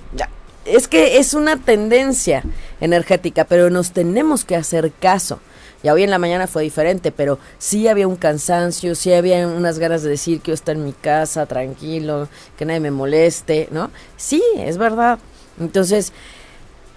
[0.64, 2.42] Es que es una tendencia
[2.80, 5.40] energética, pero nos tenemos que hacer caso.
[5.82, 9.78] Ya hoy en la mañana fue diferente, pero sí había un cansancio, sí había unas
[9.78, 13.90] ganas de decir que yo estoy en mi casa, tranquilo, que nadie me moleste, ¿no?
[14.16, 15.20] Sí, es verdad.
[15.60, 16.12] Entonces,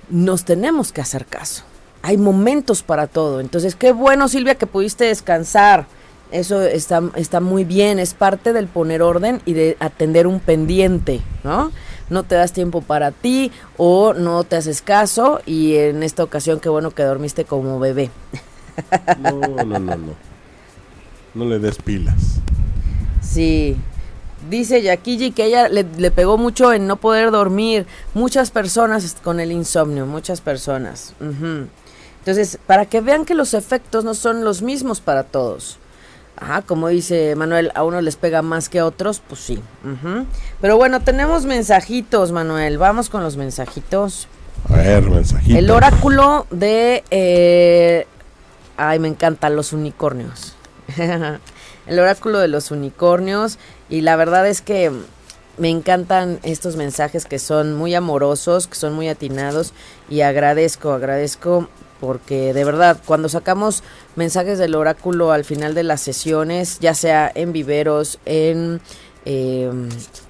[0.09, 1.63] nos tenemos que hacer caso.
[2.01, 3.39] Hay momentos para todo.
[3.39, 5.85] Entonces, qué bueno, Silvia, que pudiste descansar.
[6.31, 11.21] Eso está, está muy bien, es parte del poner orden y de atender un pendiente,
[11.43, 11.71] ¿no?
[12.11, 16.59] No te das tiempo para ti o no te haces caso y en esta ocasión
[16.59, 18.11] qué bueno que dormiste como bebé.
[19.19, 20.15] No, no, no, no.
[21.33, 22.39] No le des pilas.
[23.21, 23.77] Sí.
[24.49, 27.85] Dice Yakiji que ella le, le, pegó mucho en no poder dormir.
[28.13, 31.13] Muchas personas con el insomnio, muchas personas.
[31.21, 31.67] Uh -huh.
[32.19, 35.79] Entonces, para que vean que los efectos no son los mismos para todos.
[36.41, 39.61] Ajá, como dice Manuel, a unos les pega más que a otros, pues sí.
[39.85, 40.25] Uh -huh.
[40.59, 42.77] Pero bueno, tenemos mensajitos, Manuel.
[42.77, 44.27] Vamos con los mensajitos.
[44.67, 45.55] A ver, mensajitos.
[45.55, 48.07] El oráculo de eh,
[48.83, 50.55] Ay, me encantan los unicornios.
[50.97, 53.59] el oráculo de los unicornios.
[53.89, 54.91] Y la verdad es que
[55.59, 59.73] me encantan estos mensajes que son muy amorosos, que son muy atinados.
[60.09, 61.69] Y agradezco, agradezco
[62.01, 63.83] porque de verdad, cuando sacamos
[64.17, 68.81] mensajes del oráculo al final de las sesiones, ya sea en viveros, en
[69.23, 69.71] eh,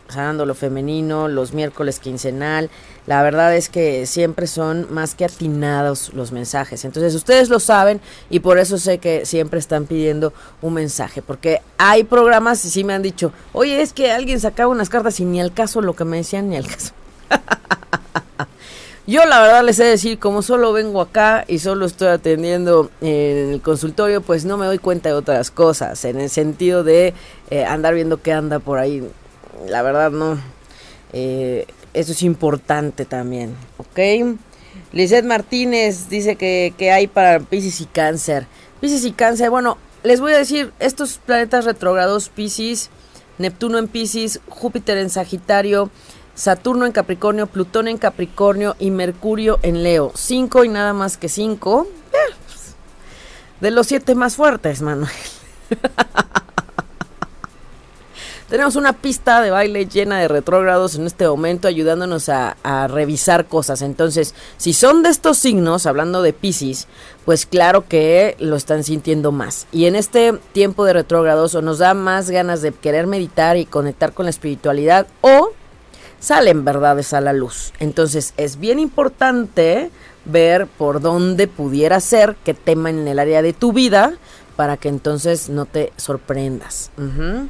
[0.09, 2.69] sanando lo femenino, los miércoles quincenal,
[3.07, 6.85] la verdad es que siempre son más que atinados los mensajes.
[6.85, 11.21] Entonces ustedes lo saben y por eso sé que siempre están pidiendo un mensaje.
[11.21, 15.19] Porque hay programas y sí me han dicho, oye, es que alguien sacaba unas cartas
[15.19, 16.91] y ni al caso lo que me decían, ni al caso.
[19.11, 22.89] Yo la verdad les he de decir, como solo vengo acá y solo estoy atendiendo
[23.01, 27.13] en el consultorio, pues no me doy cuenta de otras cosas, en el sentido de
[27.49, 29.05] eh, andar viendo qué anda por ahí.
[29.67, 30.39] La verdad no.
[31.11, 34.37] Eh, eso es importante también, ¿ok?
[34.93, 38.47] Lizeth Martínez dice que, que hay para Pisces y Cáncer.
[38.79, 42.89] Pisces y Cáncer, bueno, les voy a decir, estos planetas retrógrados, Pisces,
[43.39, 45.91] Neptuno en Pisces, Júpiter en Sagitario,
[46.41, 50.11] Saturno en Capricornio, Plutón en Capricornio y Mercurio en Leo.
[50.15, 51.87] Cinco y nada más que cinco.
[52.11, 52.33] Eh,
[53.59, 55.11] de los siete más fuertes, Manuel.
[58.49, 63.45] Tenemos una pista de baile llena de retrógrados en este momento ayudándonos a, a, revisar
[63.45, 63.83] cosas.
[63.83, 66.87] Entonces, si son de estos signos, hablando de Pisces,
[67.23, 69.67] pues claro que lo están sintiendo más.
[69.71, 73.67] Y en este tiempo de retrógrados o nos da más ganas de querer meditar y
[73.67, 75.51] conectar con la espiritualidad o
[76.21, 77.73] salen verdades a la luz.
[77.79, 79.89] Entonces es bien importante
[80.23, 84.13] ver por dónde pudiera ser, qué tema en el área de tu vida,
[84.55, 86.91] para que entonces no te sorprendas.
[86.97, 87.47] Uh -huh.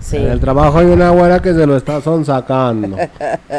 [0.00, 0.18] sí.
[0.18, 2.98] En el trabajo hay una güera que se lo está son sacando.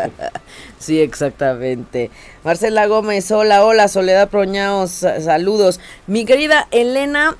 [0.80, 2.12] sí, exactamente.
[2.44, 5.80] Marcela Gómez, hola, hola, Soledad Proñaos, saludos.
[6.06, 7.36] Mi querida Elena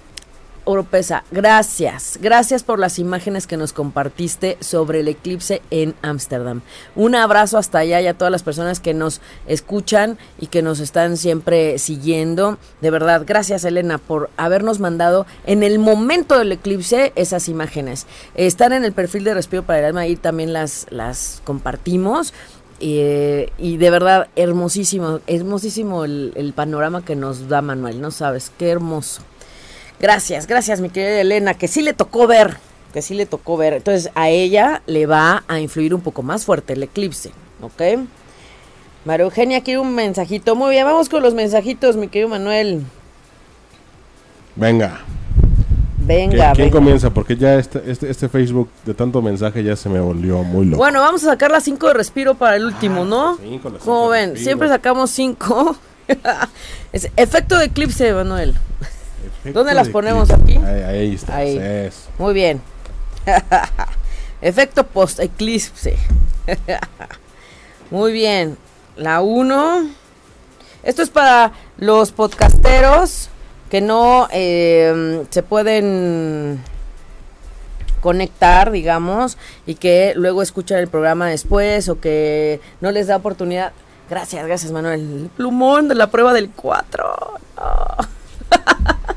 [0.68, 6.62] Oropesa, gracias, gracias por las imágenes que nos compartiste sobre el eclipse en Ámsterdam.
[6.96, 10.80] Un abrazo hasta allá y a todas las personas que nos escuchan y que nos
[10.80, 12.58] están siempre siguiendo.
[12.82, 18.08] De verdad, gracias Elena por habernos mandado en el momento del eclipse esas imágenes.
[18.34, 22.34] Están en el perfil de Respiro para el Alma, ahí también las, las compartimos.
[22.80, 29.22] Y de verdad, hermosísimo, hermosísimo el panorama que nos da Manuel, no sabes, qué hermoso.
[30.00, 32.58] Gracias, gracias, mi querida Elena, que sí le tocó ver,
[32.94, 33.74] que sí le tocó ver.
[33.74, 37.32] Entonces, a ella le va a influir un poco más fuerte el eclipse,
[37.62, 37.82] ¿ok?
[39.06, 40.56] María Eugenia quiere un mensajito.
[40.56, 42.84] Muy bien, vamos con los mensajitos, mi querido Manuel.
[44.56, 45.02] Venga.
[46.00, 46.72] Venga, ¿Quién venga.
[46.80, 47.10] comienza?
[47.10, 50.78] Porque ya este, este, este, Facebook de tanto mensaje ya se me volvió muy loco.
[50.78, 53.38] Bueno, vamos a sacar las 5 de respiro para el último, ah, ¿no?
[53.38, 54.44] Cinco, Como ven, respiro.
[54.46, 55.76] siempre sacamos 5.
[57.16, 58.54] efecto de eclipse, Manuel.
[59.28, 60.58] Efecto ¿Dónde las ponemos aquí?
[60.58, 61.38] Ahí, ahí está.
[61.38, 61.90] Ahí.
[62.18, 62.62] Muy bien.
[64.42, 65.98] Efecto post eclipse.
[67.92, 68.58] Muy bien.
[68.96, 69.90] La 1.
[70.84, 73.30] Esto es para los podcasteros
[73.70, 76.62] que no eh, se pueden
[78.02, 83.74] conectar, digamos, y que luego escuchan el programa después o que no les da oportunidad.
[84.08, 85.24] Gracias, gracias Manuel.
[85.24, 87.34] El plumón de la prueba del 4.
[87.58, 87.98] No.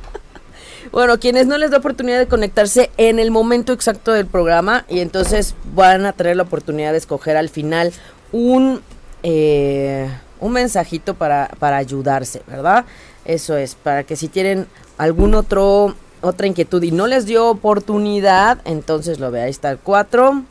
[0.93, 5.01] bueno, quienes no les da oportunidad de conectarse en el momento exacto del programa y
[5.01, 7.93] entonces van a tener la oportunidad de escoger al final
[8.32, 8.80] un,
[9.22, 10.09] eh,
[10.41, 12.84] un mensajito para, para ayudarse, ¿verdad?
[13.24, 14.66] Eso es, para que si tienen
[14.97, 19.78] algún otro otra inquietud y no les dio oportunidad, entonces lo ve, ahí está el
[19.78, 20.43] 4.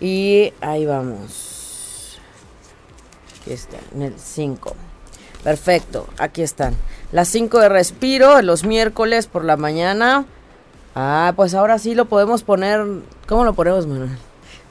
[0.00, 2.18] Y ahí vamos.
[3.40, 4.74] Aquí está, en el 5.
[5.42, 6.74] Perfecto, aquí están.
[7.14, 10.24] Las 5 de respiro, los miércoles por la mañana.
[10.96, 12.84] Ah, pues ahora sí lo podemos poner.
[13.28, 14.10] ¿Cómo lo ponemos, Manuel?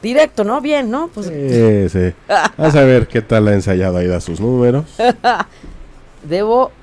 [0.01, 0.59] Directo, ¿no?
[0.59, 1.07] Bien, ¿no?
[1.07, 2.13] Pues Sí, sí.
[2.57, 4.83] Vamos a ver qué tal ha ensayado Aida sus números.
[6.23, 6.73] debo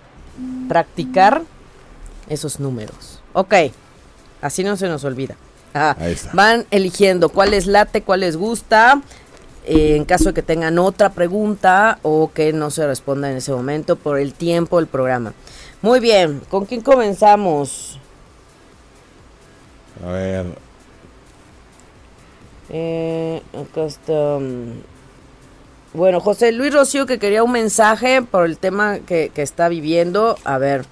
[0.67, 1.43] practicar
[2.31, 3.21] esos números.
[3.35, 3.53] Ok,
[4.41, 5.37] así no se nos olvida.
[5.75, 6.31] Ah, Ahí está.
[6.33, 9.03] Van eligiendo cuál les late, cuál les gusta.
[9.71, 13.53] Eh, en caso de que tengan otra pregunta o que no se responda en ese
[13.53, 15.33] momento por el tiempo del programa.
[15.83, 17.99] Muy bien, ¿con quién comenzamos?
[20.07, 20.47] A ver,
[22.69, 24.39] Eh, acá está.
[24.39, 24.83] mm,
[25.93, 30.39] Bueno, José Luis Rocío que quería un mensaje por el tema que, que está viviendo.
[30.45, 30.87] A ver,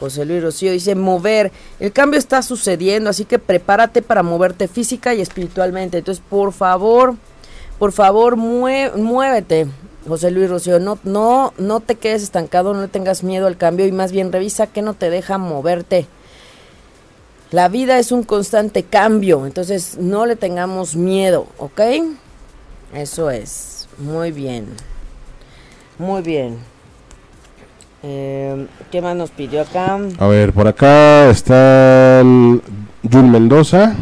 [0.00, 1.52] José Luis Rocío dice, mover.
[1.80, 5.98] El cambio está sucediendo, así que prepárate para moverte física y espiritualmente.
[5.98, 7.16] Entonces, por favor,
[7.82, 9.66] por favor, mue- muévete.
[10.06, 13.90] José Luis Rocío, no, no, no te quedes estancado, no tengas miedo al cambio y
[13.90, 16.06] más bien revisa qué no te deja moverte.
[17.50, 21.80] La vida es un constante cambio, entonces no le tengamos miedo, ¿ok?
[22.94, 24.68] Eso es, muy bien.
[25.98, 26.58] Muy bien.
[28.04, 29.98] Eh, ¿Qué más nos pidió acá?
[30.20, 33.96] a ver, por acá está Jun Mendoza.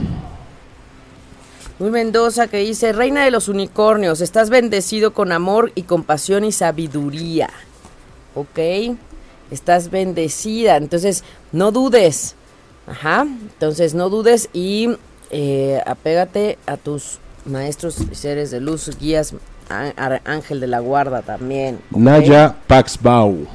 [1.80, 6.52] Luis Mendoza que dice, Reina de los Unicornios, estás bendecido con amor y compasión y
[6.52, 7.48] sabiduría.
[8.34, 8.98] ¿Ok?
[9.50, 12.34] Estás bendecida, entonces no dudes.
[12.86, 14.90] Ajá, entonces no dudes y
[15.30, 19.32] eh, apégate a tus maestros y seres de luz, guías,
[20.26, 21.80] ángel de la guarda también.
[21.92, 23.46] Naya Paxbau.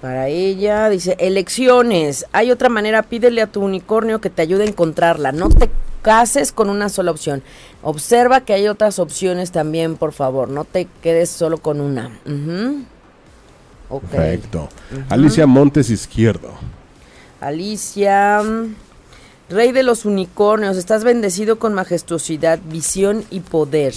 [0.00, 2.26] Para ella dice, elecciones.
[2.32, 5.30] Hay otra manera, pídele a tu unicornio que te ayude a encontrarla.
[5.30, 5.70] No te
[6.02, 7.42] cases con una sola opción.
[7.82, 10.48] Observa que hay otras opciones también, por favor.
[10.48, 12.18] No te quedes solo con una.
[12.26, 12.84] Ujú.
[13.90, 14.04] Ok.
[14.10, 14.68] Perfecto.
[15.08, 16.52] Alicia Montes Izquierdo.
[17.40, 18.74] Alicia, mm,
[19.50, 23.94] rey de los unicornios, estás bendecido con majestuosidad, visión y poder.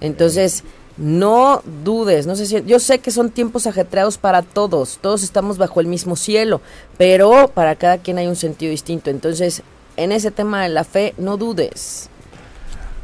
[0.00, 0.64] Entonces,
[0.96, 5.58] no dudes, no sé si, yo sé que son tiempos ajetreados para todos, todos estamos
[5.58, 6.60] bajo el mismo cielo,
[6.96, 9.10] pero para cada quien hay un sentido distinto.
[9.10, 9.62] Entonces,
[9.96, 12.08] en ese tema de la fe, no dudes.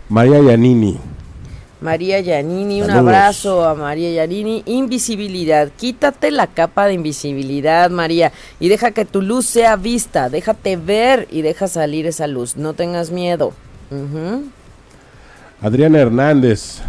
[0.08, 0.98] María Yanini.
[1.80, 3.06] María Yanini, un Saludos.
[3.08, 4.62] abrazo a María Yanini.
[4.66, 10.76] Invisibilidad, quítate la capa de invisibilidad, María, y deja que tu luz sea vista, déjate
[10.76, 13.52] ver y deja salir esa luz, no tengas miedo.
[13.90, 14.44] Ujú.
[15.60, 16.80] Adriana Hernández.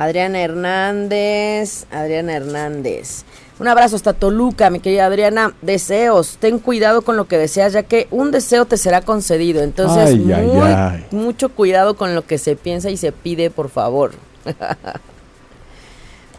[0.00, 3.24] Adriana Hernández, Adriana Hernández.
[3.58, 5.52] Un abrazo hasta Toluca, mi querida Adriana.
[5.60, 9.62] Deseos, ten cuidado con lo que deseas, ya que un deseo te será concedido.
[9.62, 11.06] Entonces, Ay, ay, muy- ay.
[11.10, 14.12] mucho cuidado con lo que se piensa y se pide, por favor.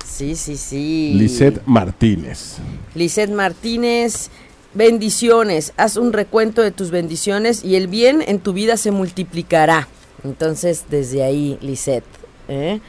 [0.05, 1.13] sí, sí, sí.
[1.15, 2.57] Lisette Martínez.
[2.95, 4.29] Lisette Martínez,
[4.73, 5.73] bendiciones.
[5.77, 9.87] Haz un recuento de tus bendiciones y el bien en tu vida se multiplicará.
[10.23, 12.03] Entonces, desde ahí, Lisette,
[12.47, 12.79] ¿eh?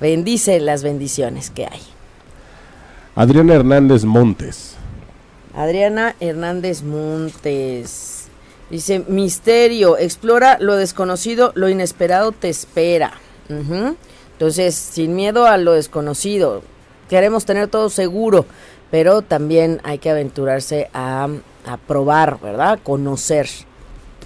[0.00, 1.80] Bendice las bendiciones que hay.
[3.14, 4.74] Adriana Hernández Montes.
[5.54, 8.28] Adriana Hernández Montes.
[8.70, 13.12] Dice, misterio, explora lo desconocido, lo inesperado te espera.
[13.48, 16.62] Entonces, sin miedo a lo desconocido.
[17.08, 18.44] Queremos tener todo seguro,
[18.90, 21.28] pero también hay que aventurarse a,
[21.66, 22.78] a probar, ¿verdad?
[22.82, 23.48] Conocer.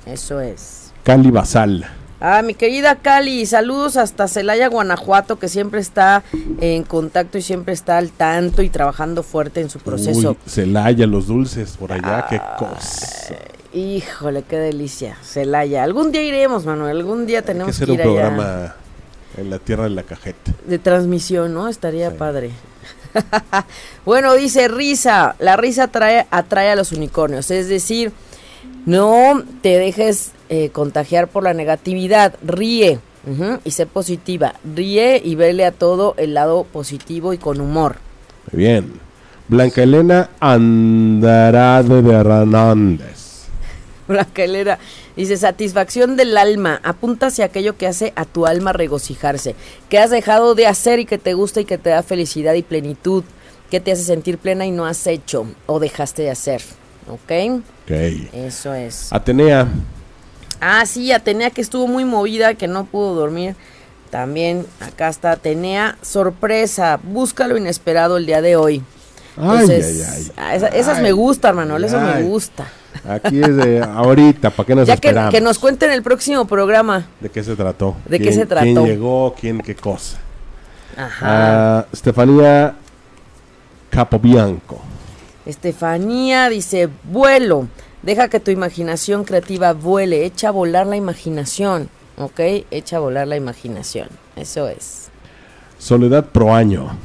[0.07, 0.93] Eso es.
[1.05, 1.87] Cali Basal.
[2.25, 6.23] Ah, mi querida Cali, saludos hasta Celaya, Guanajuato, que siempre está
[6.61, 10.31] en contacto y siempre está al tanto y trabajando fuerte en su proceso.
[10.31, 13.35] Uy, Celaya, los dulces por allá, qué cosa.
[13.75, 15.17] Híjole, qué delicia.
[15.25, 15.83] Celaya.
[15.83, 16.99] Algún día iremos, Manuel.
[16.99, 18.11] Algún día Hay que tenemos que, hacer un ir allá.
[18.13, 18.75] programa
[19.37, 20.53] en la tierra de la cajeta.
[20.67, 21.67] De transmisión, ¿no?
[21.67, 22.17] Estaría Sí.
[22.17, 22.51] padre.
[24.05, 25.35] bueno, dice risa.
[25.41, 27.51] La risa atrae, atrae a los unicornios.
[27.51, 28.13] Es decir,
[28.87, 32.35] no te dejes eh, contagiar por la negatividad.
[32.45, 32.99] Ríe.
[33.65, 34.55] y sé positiva.
[34.65, 37.97] Ríe y vele a todo el lado positivo y con humor.
[38.51, 39.01] Muy bien.
[39.49, 43.47] Blanca Elena Andrade de Hernández.
[44.09, 44.79] Blanca Elena
[45.17, 49.55] dice, satisfacción del alma, apunta hacia aquello que hace a tu alma regocijarse,
[49.89, 52.63] que has dejado de hacer y que te gusta y que te da felicidad y
[52.63, 53.25] plenitud,
[53.71, 56.61] que te hace sentir plena y no has hecho o dejaste de hacer,
[57.09, 57.63] ¿ok?
[57.85, 57.91] Ok.
[58.35, 59.11] Eso es.
[59.11, 59.67] Atenea.
[60.65, 63.57] Ah, sí, Atenea que estuvo muy movida, que no pudo dormir.
[64.11, 68.83] También acá está Atenea, sorpresa, busca lo inesperado el día de hoy.
[69.37, 70.33] Ay, Entonces, ay, ay.
[70.37, 72.23] ah, esa- esas Ay, me gustan, Manuel, eso me ay.
[72.23, 72.69] gusta.
[73.09, 75.35] Aquí es de ahorita, ¿para qué nos Ya que, esperamos?
[75.35, 77.07] que nos cuenten el próximo programa.
[77.21, 77.97] ¿De qué se trató?
[78.07, 78.65] ¿De qué ¿Quién- se trató?
[78.65, 79.35] ¿Quién llegó?
[79.41, 80.19] ¿Quién qué cosa?
[80.97, 81.27] Ajá.
[81.81, 82.75] Ah, Estefanía
[83.91, 84.79] Capobianco.
[85.47, 87.67] Estefanía dice, vuelo.
[88.03, 90.25] Deja que tu imaginación creativa vuele.
[90.25, 91.89] Echa a volar la imaginación.
[92.19, 92.41] ¿Ok?
[92.71, 94.09] Echa a volar la imaginación.
[94.37, 95.09] Eso es.
[95.79, 96.97] Soledad Proaño.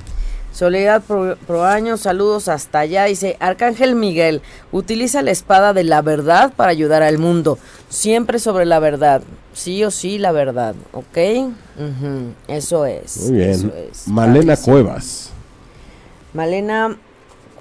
[0.52, 3.06] Soledad Pro, Proaño, saludos hasta allá.
[3.06, 4.41] Dice, Arcángel Miguel,
[4.72, 7.60] utiliza la espada de la verdad para ayudar al mundo.
[7.89, 9.22] Siempre sobre la verdad.
[9.54, 10.74] Sí o sí, la verdad.
[10.93, 11.18] ¿Ok?
[12.48, 13.18] Eso es.
[13.18, 13.50] Muy bien.
[13.52, 14.08] eso es.
[14.08, 14.58] Malena.
[14.58, 15.30] Cuevas.
[16.34, 16.98] Malena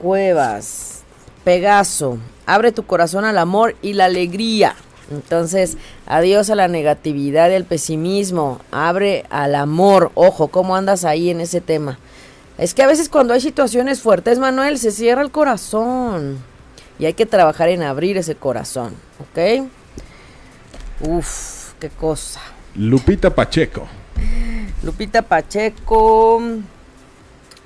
[0.01, 0.96] Cuevas,
[1.47, 4.75] Pegaso, abre tu corazón al amor y la alegría.
[5.13, 10.11] Entonces, adiós a la negatividad y al pesimismo, abre al amor.
[10.17, 12.01] Ojo, ¿cómo andas ahí en ese tema?
[12.59, 16.39] Es que a veces cuando hay situaciones fuertes, Manuel, se cierra el corazón.
[16.99, 19.69] Y hay que trabajar en abrir ese corazón, ¿ok?
[21.03, 22.41] Uf, qué cosa.
[22.75, 23.87] Lupita Pacheco.
[24.83, 26.43] Lupita Pacheco.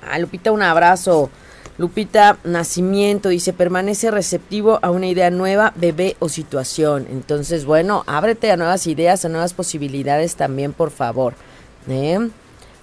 [0.07, 1.31] Ah, Lupita, un abrazo.
[1.77, 7.07] Lupita Nacimiento dice, permanece receptivo a una idea nueva, bebé o situación.
[7.09, 11.33] Entonces, bueno, ábrete a nuevas ideas, a nuevas posibilidades también, por favor.
[11.89, 12.29] ¿eh?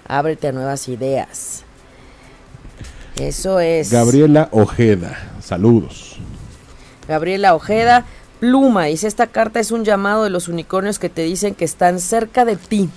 [0.07, 1.63] Ábrete a nuevas ideas.
[3.15, 3.91] Eso es.
[3.91, 5.17] Gabriela Ojeda.
[5.41, 6.17] Saludos.
[7.07, 8.05] Gabriela Ojeda,
[8.39, 11.99] pluma, dice, esta carta es un llamado de los unicornios que te dicen que están
[11.99, 12.89] cerca de ti.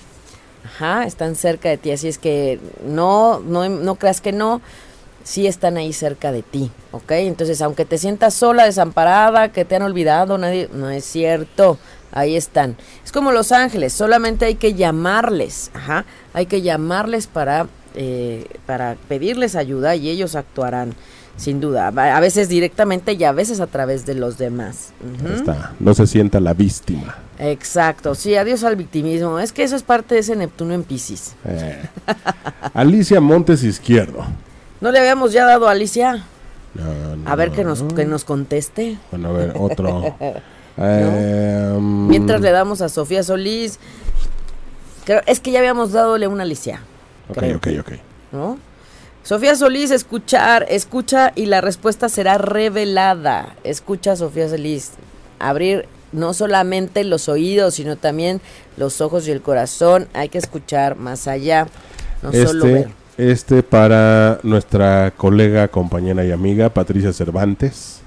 [0.64, 4.61] Ajá, están cerca de ti, así es que no, no, no creas que no,
[5.25, 7.12] sí están ahí cerca de ti, ¿ok?
[7.12, 11.79] Entonces, aunque te sientas sola, desamparada, que te han olvidado, nadie, no es cierto,
[12.12, 12.77] ahí están.
[13.05, 18.97] Es como los ángeles, solamente hay que llamarles, ajá, hay que llamarles para, eh, para
[19.09, 20.95] pedirles ayuda y ellos actuarán.
[21.35, 24.93] Sin duda, a veces directamente y a veces a través de los demás.
[25.35, 25.73] Está.
[25.81, 27.16] No se sienta la víctima.
[27.39, 29.39] Exacto, sí, adiós al victimismo.
[29.39, 31.35] Es que eso es parte de ese Neptuno en Pisces.
[31.47, 31.89] Eh.
[32.75, 34.27] Alicia Montes Izquierdo.
[34.83, 36.24] ¿No le habíamos ya dado a Alicia?
[36.74, 38.99] No, no, A ver que nos, que nos conteste.
[39.12, 40.14] Bueno, a ver, otro.
[40.78, 43.78] Eh, Mientras le damos a Sofía Solís.
[45.05, 46.80] Creo, es que ya habíamos dadole una Alicia,
[47.28, 47.57] Ok, creo.
[47.59, 47.93] ok, ok.
[48.33, 48.59] ¿no?
[49.22, 53.55] Sofía Solís, escuchar, escucha y la respuesta será revelada.
[53.64, 54.93] Escucha, Sofía Solís.
[55.39, 58.41] Abrir no solamente los oídos, sino también
[58.78, 60.09] los ojos y el corazón.
[60.14, 61.66] Hay que escuchar más allá,
[62.22, 62.89] no solo ver.
[63.18, 68.00] Este, para nuestra colega, compañera y amiga Patricia Cervantes.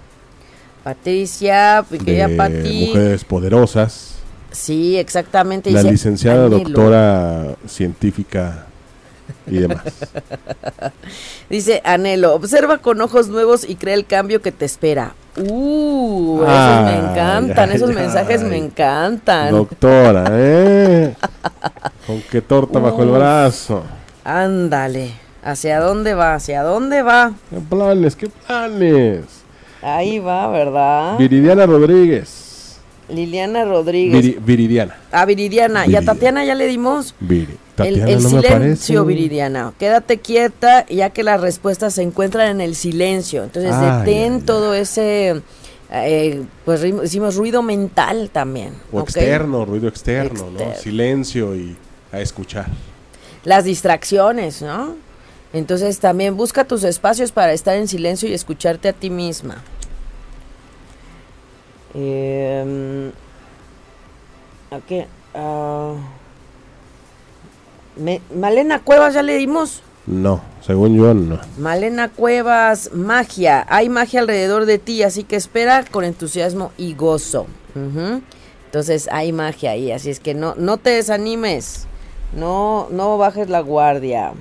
[0.83, 2.87] Patricia, de Pati.
[2.87, 4.15] Mujeres Poderosas.
[4.51, 5.71] Sí, exactamente.
[5.71, 8.65] La dice, licenciada doctora científica
[9.47, 9.83] y demás.
[11.49, 15.13] Dice Anhelo, observa con ojos nuevos y crea el cambio que te espera.
[15.37, 18.49] Uh, esos me encantan, esos mensajes ay.
[18.49, 19.51] me encantan.
[19.51, 21.15] Doctora, ¿eh?
[22.07, 23.83] Con qué torta bajo el brazo.
[24.25, 25.11] Ándale,
[25.43, 26.33] ¿hacia dónde va?
[26.33, 27.33] ¿Hacia dónde va?
[27.51, 28.15] ¿Qué planes?
[28.15, 29.21] ¿Qué planes?
[29.83, 31.15] Ahí va, ¿verdad?
[31.19, 32.77] Viridiana Rodríguez.
[33.07, 34.15] Liliana Rodríguez.
[34.25, 34.95] Viri- Viridiana.
[35.11, 35.85] a Viridiana.
[35.85, 36.01] ¿Y a.
[36.01, 37.13] Tatiana ya le dimos?
[37.19, 37.51] Viri.
[37.77, 39.05] El, Tatiana el no me silencio.
[39.05, 39.73] Viridiana.
[39.77, 43.43] Quédate quieta, ya que las respuestas se encuentran en el silencio.
[43.43, 45.39] Entonces, Ay, detén ay, todo ese,
[45.91, 48.73] eh, pues hicimos ruido mental también.
[48.91, 50.57] O externo, ruido externo, ¿no?
[50.59, 50.75] Externo.
[50.81, 51.75] Silencio y
[52.11, 52.65] a escuchar.
[53.45, 54.95] Las distracciones, ¿no?
[55.53, 59.63] Entonces, también busca tus espacios para estar en silencio y escucharte a ti misma.
[61.93, 63.11] Eh,
[64.71, 65.93] ok, ah,
[67.95, 69.81] me- Malena Cuevas, ¿ya le dimos?
[70.07, 71.39] No, según yo no.
[71.57, 73.65] Malena Cuevas, magia.
[73.69, 77.47] Hay magia alrededor de ti, así que espera con entusiasmo y gozo.
[77.75, 78.21] Ujú.
[78.65, 81.87] Entonces hay magia ahí, así es que no, no te desanimes.
[82.33, 84.33] No, no bajes la guardia.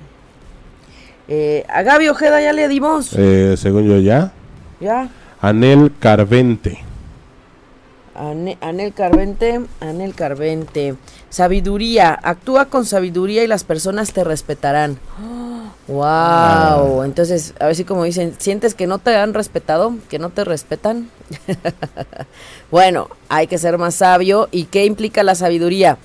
[1.29, 3.13] Eh, a Gaby Ojeda ya le dimos.
[3.17, 4.33] Eh, según yo ya.
[4.81, 5.09] Ya.
[5.41, 6.79] Anel Carvente.
[8.17, 10.95] Ane- Anel Carvente, Anel Carvente.
[11.31, 14.99] Sabiduría, actúa con sabiduría y las personas te respetarán.
[15.89, 16.03] wow.
[16.05, 17.03] Ah.
[17.05, 19.95] Entonces, a ver si como dicen, ¿sientes que no te han respetado?
[20.09, 21.11] ¿Que no te respetan?
[22.71, 24.49] bueno, hay que ser más sabio.
[24.53, 25.99] ¿Y qué implica la sabiduría?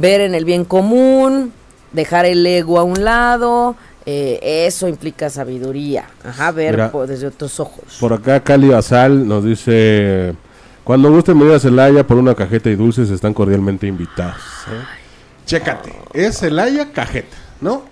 [0.00, 1.52] Ver en el bien común,
[1.92, 3.76] dejar el ego a un lado.
[4.10, 6.06] eh, eso implica sabiduría.
[6.24, 7.98] Ajá, ver Mira, po- desde otros ojos.
[8.00, 10.34] Por acá Cali Basal nos dice...
[10.82, 14.40] Cuando gusten venir a Celaya por una cajeta y dulces están cordialmente invitados.
[14.68, 14.82] ¿eh?
[15.44, 17.82] Chécate, es Celaya cajeta, ¿no?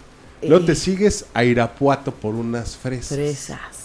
[0.42, 0.76] Luego te Eh.
[0.76, 3.18] sigues a Irapuato por unas fresas.
[3.18, 3.76] Fresas.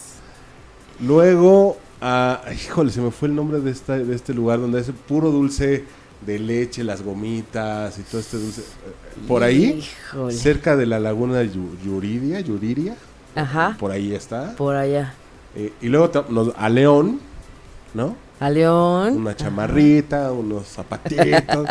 [1.01, 4.89] Luego a- híjole, se me fue el nombre de, esta, de este lugar donde es
[5.07, 5.83] puro dulce
[6.25, 8.63] de leche, las gomitas y todo este dulce.
[9.27, 10.33] Por ahí, Híjole.
[10.33, 12.95] cerca de la laguna de Yu- Yuridia, Yuriria,
[13.35, 13.75] Ajá.
[13.79, 14.55] por ahí está.
[14.55, 15.13] Por allá.
[15.55, 17.19] Eh, y luego nos- a León,
[17.93, 18.15] ¿no?
[18.41, 19.17] A León.
[19.17, 21.65] Una chamarrita, unos zapatitos.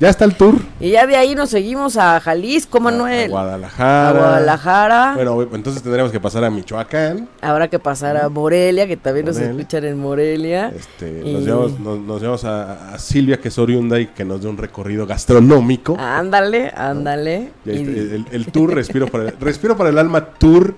[0.00, 0.56] ya está el tour.
[0.80, 3.26] Y ya de ahí nos seguimos a Jalisco, A, Manuel.
[3.26, 4.08] a Guadalajara.
[4.08, 5.12] A Guadalajara.
[5.14, 7.28] Bueno, entonces tendríamos que pasar a Michoacán.
[7.40, 9.56] Habrá que pasar a Morelia, que también nos Morelia.
[9.60, 10.72] escuchan en Morelia.
[10.76, 14.24] Este, Y- nos, llevamos, nos, nos llevamos a, a Silvia, que es oriunda, y que
[14.24, 15.96] nos dé un recorrido gastronómico.
[16.00, 17.50] Ándale, ándale.
[17.64, 20.74] Y el, el tour Respiro para el, Respiro para el Alma Tour.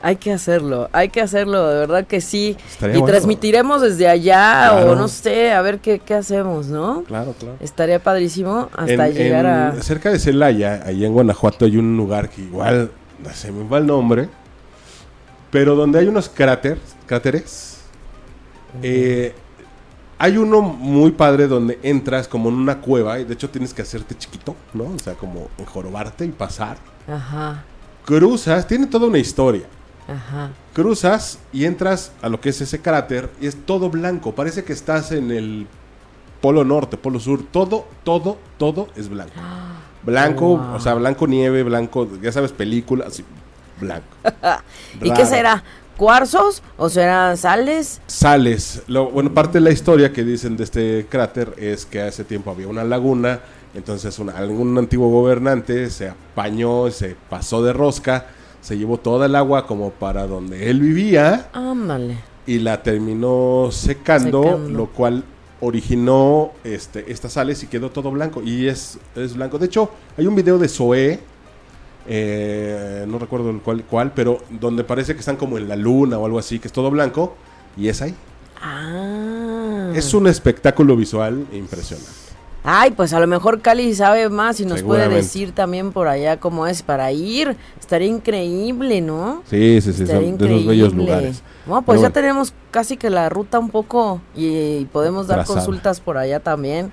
[0.00, 2.56] Hay que hacerlo, hay que hacerlo, de verdad que sí.
[2.70, 3.12] Estaría y bueno.
[3.12, 4.92] transmitiremos desde allá Claro.
[4.92, 7.02] o no sé, a ver qué, qué hacemos, ¿no?
[7.04, 7.56] Claro, claro.
[7.60, 9.82] Estaría padrísimo hasta En- llegar en- a...
[9.82, 12.90] Cerca de Celaya, ahí en Guanajuato, hay un lugar que igual
[13.34, 14.28] se me va el nombre,
[15.50, 17.78] pero donde hay unos cráteres, cráteres.
[18.82, 19.34] eh,
[20.20, 23.82] hay uno muy padre donde entras como en una cueva y de hecho tienes que
[23.82, 24.84] hacerte chiquito, ¿no?
[24.84, 26.76] O sea, como enjorobarte y pasar.
[27.06, 27.64] Ajá,
[28.04, 29.62] Cruzas, tiene toda una historia.
[30.08, 30.50] Ajá.
[30.72, 34.34] Cruzas y entras a lo que es ese cráter y es todo blanco.
[34.34, 35.66] Parece que estás en el
[36.40, 37.42] polo norte, polo sur.
[37.50, 39.34] Todo, todo, todo es blanco.
[40.04, 40.74] Blanco, Wow.
[40.76, 43.24] o sea, blanco nieve, blanco, ya sabes, películas, así,
[43.80, 44.06] blanco.
[45.02, 45.62] ¿Y qué será?
[45.96, 48.00] ¿Cuarzos o serán sales?
[48.06, 48.82] Sales.
[48.86, 52.52] Lo, bueno, parte de la historia que dicen de este cráter es que hace tiempo
[52.52, 53.40] había una laguna,
[53.74, 58.26] entonces una- algún antiguo gobernante se apañó, se pasó de rosca,
[58.60, 61.48] se llevó toda el agua como para donde él vivía.
[61.52, 62.16] Ándale.
[62.46, 64.70] y la terminó secando, Secando.
[64.70, 65.24] lo cual
[65.60, 68.42] originó este, estas sales y quedó todo blanco.
[68.42, 69.58] Y es, es blanco.
[69.58, 71.20] De hecho, hay un video de Zoé,
[72.06, 76.18] eh, no recuerdo el cuál, cuál, pero donde parece que están como en la luna
[76.18, 77.36] o algo así, que es todo blanco,
[77.76, 78.14] y es ahí.
[78.62, 79.92] Ah.
[79.94, 82.27] Es un espectáculo visual impresionante.
[82.64, 86.38] Ay, pues a lo mejor Cali sabe más y nos puede decir también por allá
[86.38, 87.56] cómo es para ir.
[87.80, 89.42] Estaría increíble, ¿no?
[89.48, 90.96] Sí, sí, sí, Estaría son de esos bellos increíble.
[91.14, 91.42] lugares.
[91.66, 92.12] No, pues Pero ya bueno.
[92.12, 94.46] tenemos casi que la ruta un poco y,
[94.78, 95.60] y podemos dar Trazada.
[95.60, 96.90] consultas por allá también.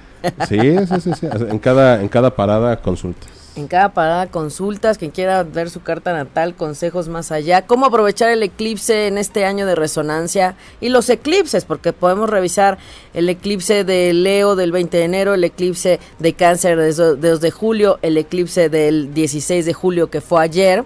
[0.48, 0.58] Sí,
[0.88, 1.28] sí, sí, sí.
[1.50, 3.30] En cada, en cada parada consultas.
[3.56, 8.30] En cada parada consultas, quien quiera ver su carta natal, consejos más allá, cómo aprovechar
[8.30, 12.78] el eclipse en este año de resonancia y los eclipses, porque podemos revisar
[13.14, 17.52] el eclipse de Leo del 20 de enero, el eclipse de Cáncer de 2 de
[17.52, 20.84] julio, el eclipse del 16 de julio que fue ayer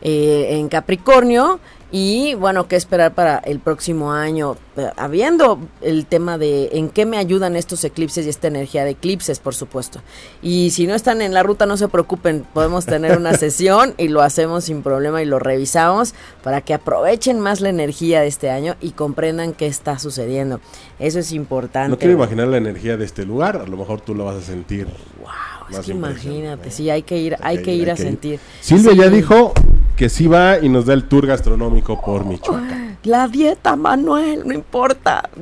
[0.00, 1.58] eh, en Capricornio
[1.96, 7.06] y bueno, qué esperar para el próximo año, Eh, habiendo el tema de en qué
[7.06, 10.00] me ayudan estos eclipses y esta energía de eclipses, por supuesto.
[10.42, 14.08] Y si no están en la ruta, no se preocupen, podemos tener una sesión y
[14.08, 18.50] lo hacemos sin problema y lo revisamos para que aprovechen más la energía de este
[18.50, 20.58] año y comprendan qué está sucediendo.
[20.98, 21.90] Eso es importante.
[21.90, 24.42] No quiero imaginar la energía de este lugar, a lo mejor tú lo vas a
[24.42, 24.88] sentir.
[25.20, 26.72] Wow, es que imagínate, ¿eh?
[26.72, 28.40] sí, hay que ir, hay que ir a sentir.
[28.60, 28.98] Silvia Sí.
[28.98, 29.54] ya dijo
[29.96, 32.98] que sí va y nos da el tour gastronómico por Michoacán.
[33.04, 35.28] La dieta, Manuel, no importa.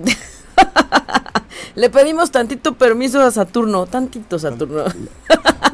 [1.74, 4.84] Le pedimos tantito permiso a Saturno, tantito Saturno.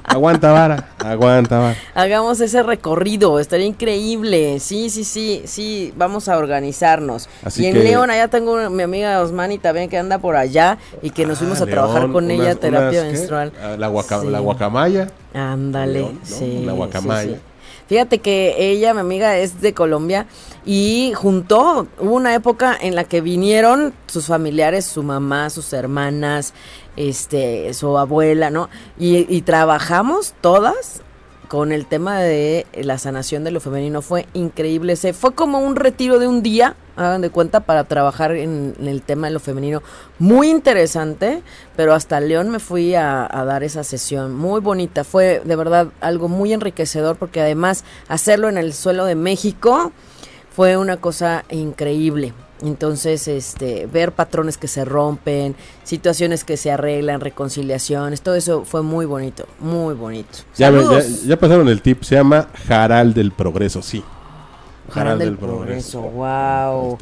[0.04, 1.76] Aguanta vara, aguanta vara.
[1.94, 4.60] Hagamos ese recorrido, estaría increíble.
[4.60, 7.28] Sí, sí, sí, sí, vamos a organizarnos.
[7.44, 10.36] Así y en que- León, allá tengo una- mi amiga Osmani también que anda por
[10.36, 13.52] allá y que nos fuimos Ah, a trabajar con unas- ella terapia menstrual.
[13.60, 14.28] Ah, La, guaca- Sí.
[14.28, 15.08] la guacamaya.
[15.34, 16.26] Ándale, León, ¿no?
[16.26, 16.62] sí.
[16.64, 17.34] La sí, guacamaya.
[17.34, 17.40] sí.
[17.88, 20.26] Fíjate que ella, mi amiga, es de Colombia
[20.66, 26.52] y juntó, hubo una época en la que vinieron sus familiares, su mamá, sus hermanas,
[26.96, 28.68] este, su abuela, ¿no?
[28.98, 31.00] Y, y trabajamos todas
[31.48, 34.02] con el tema de la sanación de lo femenino.
[34.02, 34.96] Fue increíble.
[34.96, 39.02] Se fue como un retiro de un día, hagan de cuenta, para trabajar en, el
[39.02, 39.82] tema de lo femenino.
[40.18, 41.42] Muy interesante,
[41.76, 44.36] pero hasta León me fui a dar esa sesión.
[44.36, 45.04] Muy bonita.
[45.04, 49.92] Fue de verdad algo muy enriquecedor porque además hacerlo en el suelo de México
[50.54, 52.34] fue una cosa increíble.
[52.62, 55.54] Entonces, este, ver patrones que se rompen,
[55.84, 60.38] situaciones que se arreglan, reconciliaciones, todo eso fue muy bonito, muy bonito.
[60.56, 60.70] Ya,
[61.38, 64.02] pasaron el tip, se llama Jaral del Progreso, sí.
[64.90, 66.98] Jaral del Progreso, wow.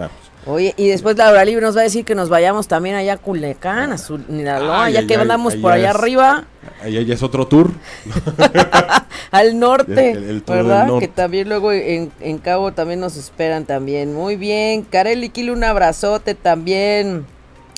[0.47, 3.17] Oye, y después Laura Libre nos va a decir que nos vayamos también allá a
[3.17, 6.45] Culiacán, a Sinaloa, Ay, ya que andamos allá por allá es- arriba,
[6.83, 7.71] Allá ya es otro tour.
[9.31, 10.87] al norte, El- el tour del ¿verdad?
[10.87, 11.09] norte.
[11.09, 14.15] Que también luego en, en Cabo también nos esperan también.
[14.15, 17.27] Muy bien, Kareli Kilo, un abrazote también.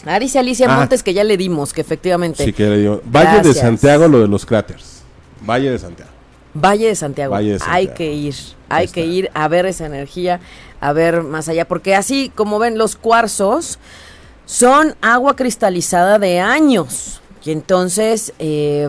[0.06, 0.76] Ah, dice Alicia Ah.
[0.76, 2.44] Montes que ya le dimos, que efectivamente.
[2.44, 3.00] Sí que le digo.
[3.04, 3.54] Valle de.
[3.54, 5.02] Santiago, lo de los cráteres.
[5.40, 6.10] Valle de Santiago.
[6.60, 7.32] Valle de Santiago.
[7.34, 8.34] Valle de Hay que ir,
[8.68, 10.40] hay que ir a ver esa energía,
[10.80, 13.78] a ver más allá, porque así como ven los cuarzos
[14.46, 17.20] son agua cristalizada de años.
[17.44, 18.86] Y entonces, eh,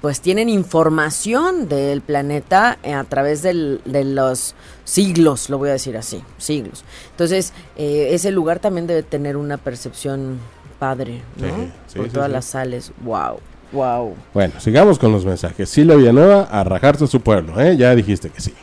[0.00, 4.54] pues tienen información del planeta a través del- de los
[4.84, 6.84] siglos, lo voy a decir así, siglos.
[7.10, 10.38] Entonces, eh, ese lugar también debe tener una percepción
[10.78, 11.48] padre, ¿no?
[11.48, 12.92] Sí, sí, Por sí, todas las sales.
[13.02, 13.40] Wow,
[13.72, 14.14] wow.
[14.34, 15.68] Bueno, sigamos con los mensajes.
[15.68, 17.76] Silvia Villanueva, a rajarse su pueblo, ¿eh?
[17.76, 18.54] Ya dijiste que sí.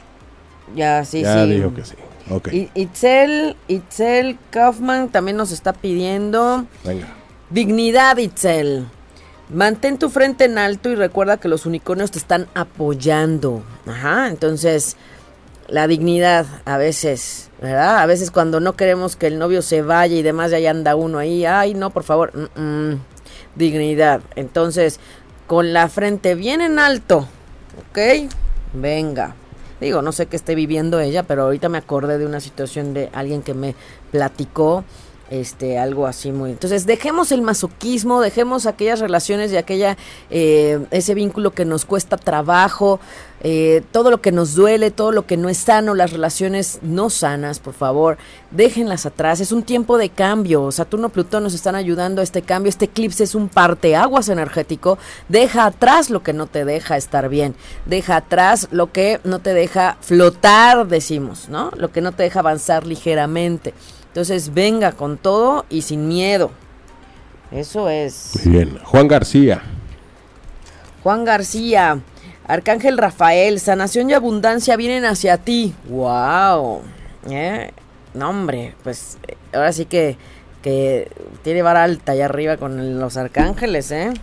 [0.76, 1.50] Ya, sí, ya sí.
[1.52, 1.96] dijo que sí.
[2.30, 7.08] Ok, Y- Itzel, Itzel Kaufman también nos está pidiendo venga.
[7.52, 8.88] dignidad, Itzel.
[9.54, 13.62] Mantén tu frente en alto y recuerda que los unicornios te están apoyando.
[13.86, 14.98] Ajá, entonces
[15.68, 18.00] la dignidad a veces, ¿verdad?
[18.00, 21.20] A veces cuando no queremos que el novio se vaya y demás, ya anda uno
[21.20, 23.00] ahí, ay, no, por favor, mm, mm,
[23.56, 24.22] dignidad.
[24.36, 25.00] Entonces,
[25.48, 27.28] con la frente bien en alto,
[27.90, 28.30] ¿ok?
[28.74, 29.36] Venga.
[29.82, 33.10] Digo, no sé qué esté viviendo ella, pero ahorita me acordé de una situación de
[33.14, 33.76] alguien que me
[34.12, 34.86] platicó
[35.30, 39.98] este algo así muy entonces dejemos el masoquismo dejemos aquellas relaciones y aquella
[40.30, 43.00] eh, ese vínculo que nos cuesta trabajo
[43.42, 47.10] eh, todo lo que nos duele todo lo que no es sano las relaciones no
[47.10, 48.18] sanas por favor
[48.52, 52.70] déjenlas atrás es un tiempo de cambio Saturno Plutón nos están ayudando a este cambio
[52.70, 54.98] este eclipse es un parteaguas energético
[55.28, 57.56] deja atrás lo que no te deja estar bien
[57.86, 62.40] deja atrás lo que no te deja flotar decimos no lo que no te deja
[62.40, 63.74] avanzar ligeramente
[64.16, 66.50] entonces venga con todo y sin miedo.
[67.52, 68.32] Eso es.
[68.46, 68.80] Muy bien.
[68.82, 69.62] Juan García.
[71.04, 72.00] Juan García,
[72.48, 75.76] Arcángel Rafael, sanación y abundancia vienen hacia ti.
[75.90, 76.84] ¡Wow!
[77.30, 77.72] ¿Eh?
[78.14, 80.16] No, hombre, pues eh, ahora sí que,
[80.62, 81.12] que
[81.44, 84.14] tiene vara alta allá arriba con los arcángeles, ¿eh?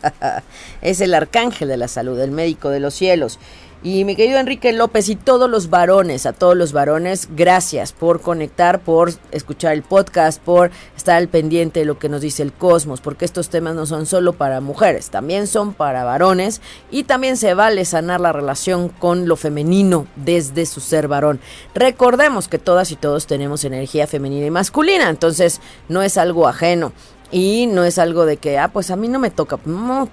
[0.80, 3.38] es el arcángel de la salud, el médico de los cielos.
[3.84, 8.20] Y mi querido Enrique López y todos los varones, a todos los varones, gracias por
[8.20, 12.52] conectar, por escuchar el podcast, por estar al pendiente de lo que nos dice el
[12.52, 16.60] cosmos, porque estos temas no son solo para mujeres, también son para varones
[16.92, 21.40] y también se vale sanar la relación con lo femenino desde su ser varón.
[21.74, 26.92] Recordemos que todas y todos tenemos energía femenina y masculina, entonces no es algo ajeno.
[27.34, 29.58] Y no es algo de que, ah, pues a mí no me toca.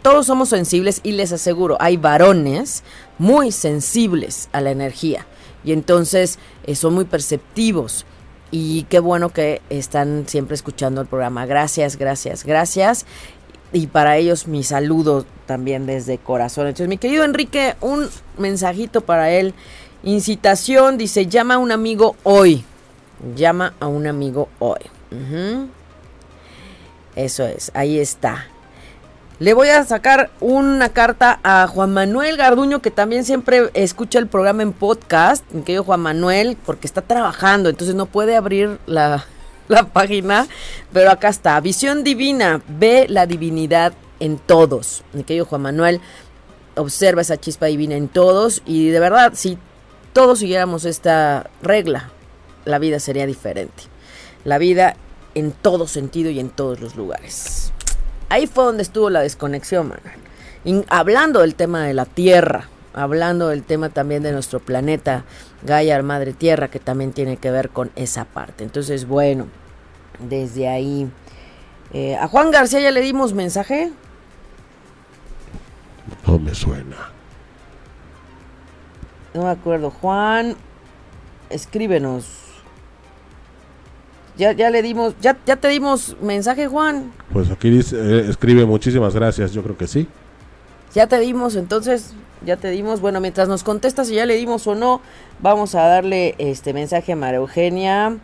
[0.02, 2.82] Todos somos sensibles y les aseguro, hay varones
[3.20, 5.28] muy sensibles a la energía.
[5.64, 8.06] Y entonces eh, son muy perceptivos.
[8.50, 11.46] Y qué bueno que están siempre escuchando el programa.
[11.46, 13.06] Gracias, gracias, gracias.
[13.72, 16.66] Y para ellos mi saludo también desde corazón.
[16.66, 18.10] Entonces, mi querido Enrique, un
[18.40, 19.54] mensajito para él.
[20.02, 22.64] Incitación, dice, llama a un amigo hoy.
[23.36, 24.80] Llama a un amigo hoy.
[27.16, 28.48] Eso es, ahí está.
[29.40, 34.28] Le voy a sacar una carta a Juan Manuel Garduño, que también siempre escucha el
[34.28, 39.26] programa en podcast, mi Juan Manuel, porque está trabajando, entonces no puede abrir la,
[39.70, 40.46] la página,
[40.92, 41.58] pero acá está.
[41.62, 45.04] Visión divina, ve la divinidad en todos.
[45.14, 46.02] Mi querido Juan Manuel,
[46.76, 49.58] observa esa chispa divina en todos y de verdad, si
[50.12, 52.12] todos siguiéramos esta regla,
[52.66, 53.84] la vida sería diferente.
[54.44, 54.98] La vida
[55.34, 57.72] en todo sentido y en todos los lugares.
[58.30, 59.94] Ahí fue donde estuvo la desconexión.
[60.64, 65.24] Y hablando del tema de la Tierra, hablando del tema también de nuestro planeta,
[65.64, 68.64] Gaia, Madre Tierra, que también tiene que ver con esa parte.
[68.64, 69.48] Entonces, bueno,
[70.20, 71.10] desde ahí.
[71.94, 73.92] eh, a Juan García ya le dimos mensaje.
[76.28, 77.12] No me suena.
[79.34, 79.90] No me acuerdo.
[79.90, 80.56] Juan,
[81.50, 82.26] escríbenos.
[84.40, 87.12] Ya, ya le dimos, ya, ya te dimos mensaje, Juan.
[87.34, 90.08] Pues aquí dice, eh, escribe muchísimas gracias, yo creo que sí.
[90.96, 92.14] Ya te dimos, entonces,
[92.46, 93.02] ya te dimos.
[93.02, 95.02] Bueno, mientras nos contestas si ya le dimos o no,
[95.42, 98.18] vamos a darle este mensaje a María Eugenia,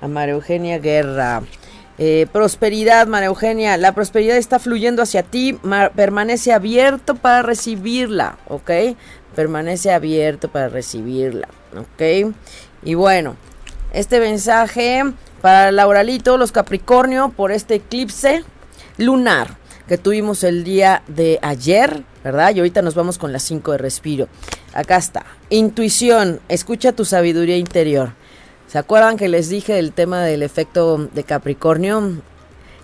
[0.00, 1.42] a María Eugenia Guerra.
[1.98, 8.38] Eh, prosperidad, María Eugenia, la prosperidad está fluyendo hacia ti, ma- permanece abierto para recibirla,
[8.48, 8.70] ¿ok?
[9.36, 12.32] Permanece abierto para recibirla, ¿ok?
[12.82, 13.36] Y bueno,
[13.92, 15.02] este mensaje
[15.40, 18.44] para Lauralito, los Capricornio, por este eclipse
[18.98, 19.56] lunar
[19.88, 22.54] que tuvimos el día de ayer, ¿verdad?
[22.54, 24.28] Y ahorita nos vamos con las 5 de respiro.
[24.72, 25.24] Acá está.
[25.48, 28.12] Intuición, escucha tu sabiduría interior.
[28.68, 32.22] ¿Se acuerdan que les dije el tema del efecto de Capricornio?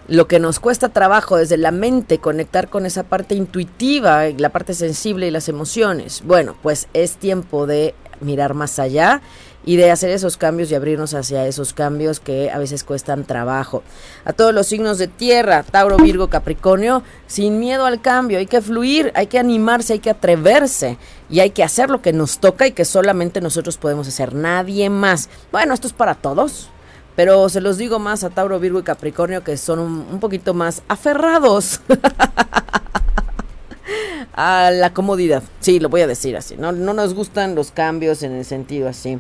[0.09, 4.75] Lo que nos cuesta trabajo desde la mente conectar con esa parte intuitiva, la parte
[4.75, 6.23] sensible y las emociones.
[6.25, 9.21] Bueno, pues es tiempo de mirar más allá
[9.67, 13.83] y de hacer esos cambios y abrirnos hacia esos cambios que a veces cuestan trabajo.
[14.25, 18.62] A todos los signos de tierra, Tauro, Virgo, Capricornio, sin miedo al cambio, hay que
[18.62, 20.97] fluir, hay que animarse, hay que atreverse
[21.29, 24.89] y hay que hacer lo que nos toca y que solamente nosotros podemos hacer, nadie
[24.89, 25.29] más.
[25.51, 26.71] Bueno, esto es para todos.
[27.17, 30.83] Pero se los digo más a Tauro, Virgo y Capricornio que son un, poquito más
[30.87, 31.81] aferrados
[34.35, 35.43] a la comodidad.
[35.61, 36.57] Sí, lo voy a decir así.
[36.59, 39.19] No, no nos gustan los cambios en el sentido así.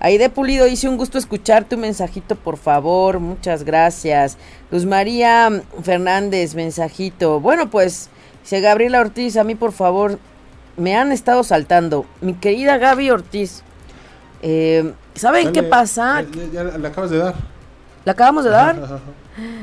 [0.00, 3.18] Aide Pulido, hice un gusto escuchar tu mensajito, por favor.
[3.20, 4.38] Muchas gracias.
[4.70, 7.40] Luz María Fernández, mensajito.
[7.40, 8.10] Bueno, pues,
[8.42, 10.18] dice Gabriela Ortiz, a mí, por favor,
[10.76, 12.06] me han estado saltando.
[12.20, 13.62] Mi querida Gaby Ortiz,
[14.42, 16.24] eh, ¿Saben qué pasa?
[16.52, 17.34] Ya, le acabas de dar.
[18.04, 19.00] ¿La acabamos de dar?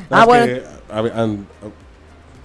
[0.10, 1.46] Ah, bueno.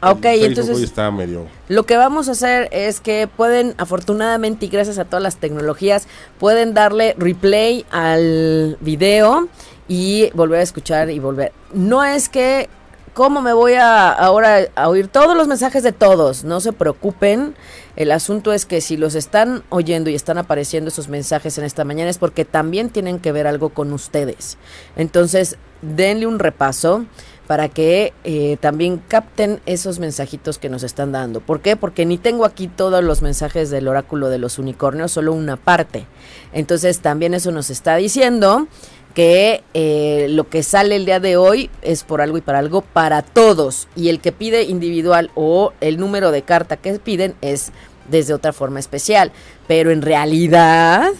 [0.02, 1.46] Ok, entonces está medio...
[1.68, 6.06] lo que vamos a hacer es que pueden, afortunadamente y gracias a todas las tecnologías,
[6.38, 9.48] pueden darle replay al video
[9.88, 11.52] y volver a escuchar y volver.
[11.74, 12.68] No es que,
[13.12, 16.44] ¿cómo me voy a ahora a oír todos los mensajes de todos?
[16.44, 17.54] No se preocupen.
[17.96, 21.84] El asunto es que si los están oyendo y están apareciendo esos mensajes en esta
[21.84, 24.58] mañana es porque también tienen que ver algo con ustedes.
[24.96, 27.04] Entonces, denle un repaso
[27.50, 31.40] para que eh, también capten esos mensajitos que nos están dando.
[31.40, 31.74] ¿Por qué?
[31.74, 36.06] Porque ni tengo aquí todos los mensajes del oráculo de los unicornios, solo una parte.
[36.52, 38.68] Entonces también eso nos está diciendo
[39.14, 42.82] que eh, lo que sale el día de hoy es por algo y para algo
[42.82, 43.88] para todos.
[43.96, 47.72] Y el que pide individual o el número de carta que piden es
[48.08, 49.32] desde otra forma especial.
[49.66, 51.10] Pero en realidad,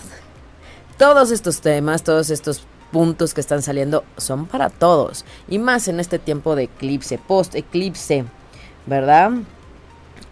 [0.97, 5.25] todos estos temas, todos estos puntos que están saliendo son para todos.
[5.49, 8.25] Y más en este tiempo de eclipse, post-eclipse,
[8.87, 9.33] ¿verdad?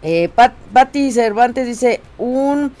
[0.01, 0.53] Eh, Pat,
[1.11, 2.71] Cervantes dice, un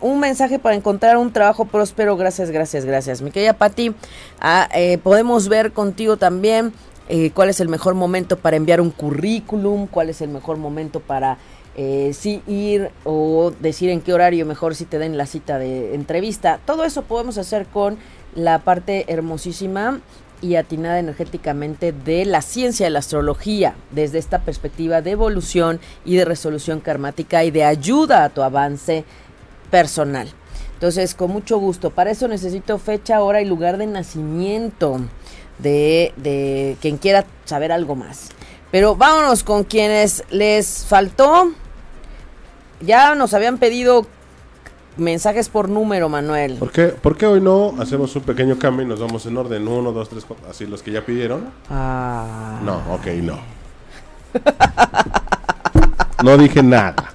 [0.00, 2.16] un mensaje para encontrar un trabajo próspero.
[2.16, 3.22] Gracias, gracias, gracias.
[3.22, 3.94] Mi querida Patti,
[4.40, 6.72] ah, eh, podemos ver contigo también
[7.08, 11.00] eh, cuál es el mejor momento para enviar un currículum, cuál es el mejor momento
[11.00, 11.38] para
[11.76, 15.94] eh, sí ir o decir en qué horario mejor si te den la cita de
[15.94, 16.60] entrevista.
[16.64, 17.98] Todo eso podemos hacer con
[18.34, 20.00] la parte hermosísima
[20.42, 26.16] y atinada energéticamente de la ciencia de la astrología, desde esta perspectiva de evolución y
[26.16, 29.04] de resolución karmática y de ayuda a tu avance
[29.70, 30.28] personal.
[30.74, 31.90] Entonces, con mucho gusto.
[31.90, 35.00] Para eso necesito fecha, hora y lugar de nacimiento
[35.58, 38.30] de, de quien quiera saber algo más.
[38.70, 41.52] Pero vámonos con quienes les faltó.
[42.80, 44.06] Ya nos habían pedido
[44.96, 46.56] mensajes por número, Manuel.
[46.56, 49.66] ¿Por qué, ¿Por qué hoy no hacemos un pequeño cambio y nos vamos en orden?
[49.66, 50.48] Uno, dos, tres, cuatro.
[50.50, 51.50] Así los que ya pidieron.
[51.68, 52.60] Ah.
[52.64, 53.38] No, ok, no.
[56.24, 57.12] no dije nada.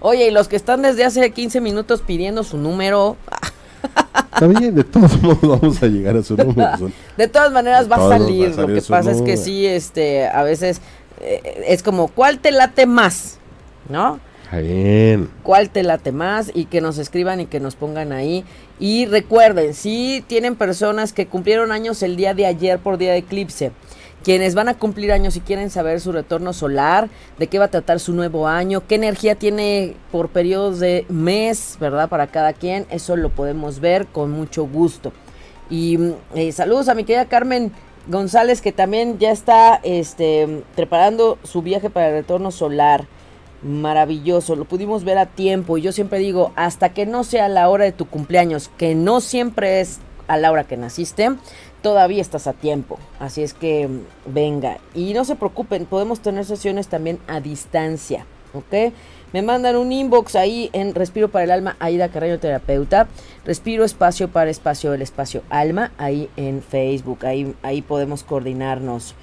[0.00, 3.16] Oye, y los que están desde hace 15 minutos pidiendo su número.
[4.32, 6.90] Está bien, de todos modos vamos a llegar a su número.
[7.16, 8.56] de todas maneras va, a salir.
[8.56, 10.80] Lo que pasa es que sí, este, a veces
[11.20, 13.38] eh, es como, ¿cuál te late más?
[13.90, 14.18] ¿No?
[14.52, 15.30] Bien.
[15.42, 16.50] ¿Cuál te late más?
[16.54, 18.44] Y que nos escriban y que nos pongan ahí.
[18.78, 23.18] Y recuerden, si tienen personas que cumplieron años el día de ayer por día de
[23.18, 23.72] eclipse
[24.22, 27.70] quienes van a cumplir años y quieren saber su retorno solar, de qué va a
[27.70, 32.08] tratar su nuevo año, qué energía tiene por periodos de mes, ¿verdad?
[32.08, 35.12] Para cada quien, eso lo podemos ver con mucho gusto.
[35.70, 35.98] Y
[36.34, 37.72] eh, saludos a mi querida Carmen
[38.08, 43.06] González, que también ya está este, preparando su viaje para el retorno solar.
[43.62, 47.68] Maravilloso, lo pudimos ver a tiempo y yo siempre digo, hasta que no sea la
[47.68, 49.98] hora de tu cumpleaños, que no siempre es
[50.28, 51.30] a la hora que naciste,
[51.82, 52.98] todavía estás a tiempo.
[53.18, 53.88] Así es que
[54.26, 54.78] venga.
[54.94, 58.24] Y no se preocupen, podemos tener sesiones también a distancia.
[58.52, 58.92] ¿Ok?
[59.32, 63.06] Me mandan un inbox ahí en Respiro para el Alma, Aida Carreño Terapeuta.
[63.44, 67.24] Respiro Espacio para Espacio, el Espacio Alma, ahí en Facebook.
[67.24, 69.14] Ahí, ahí podemos coordinarnos.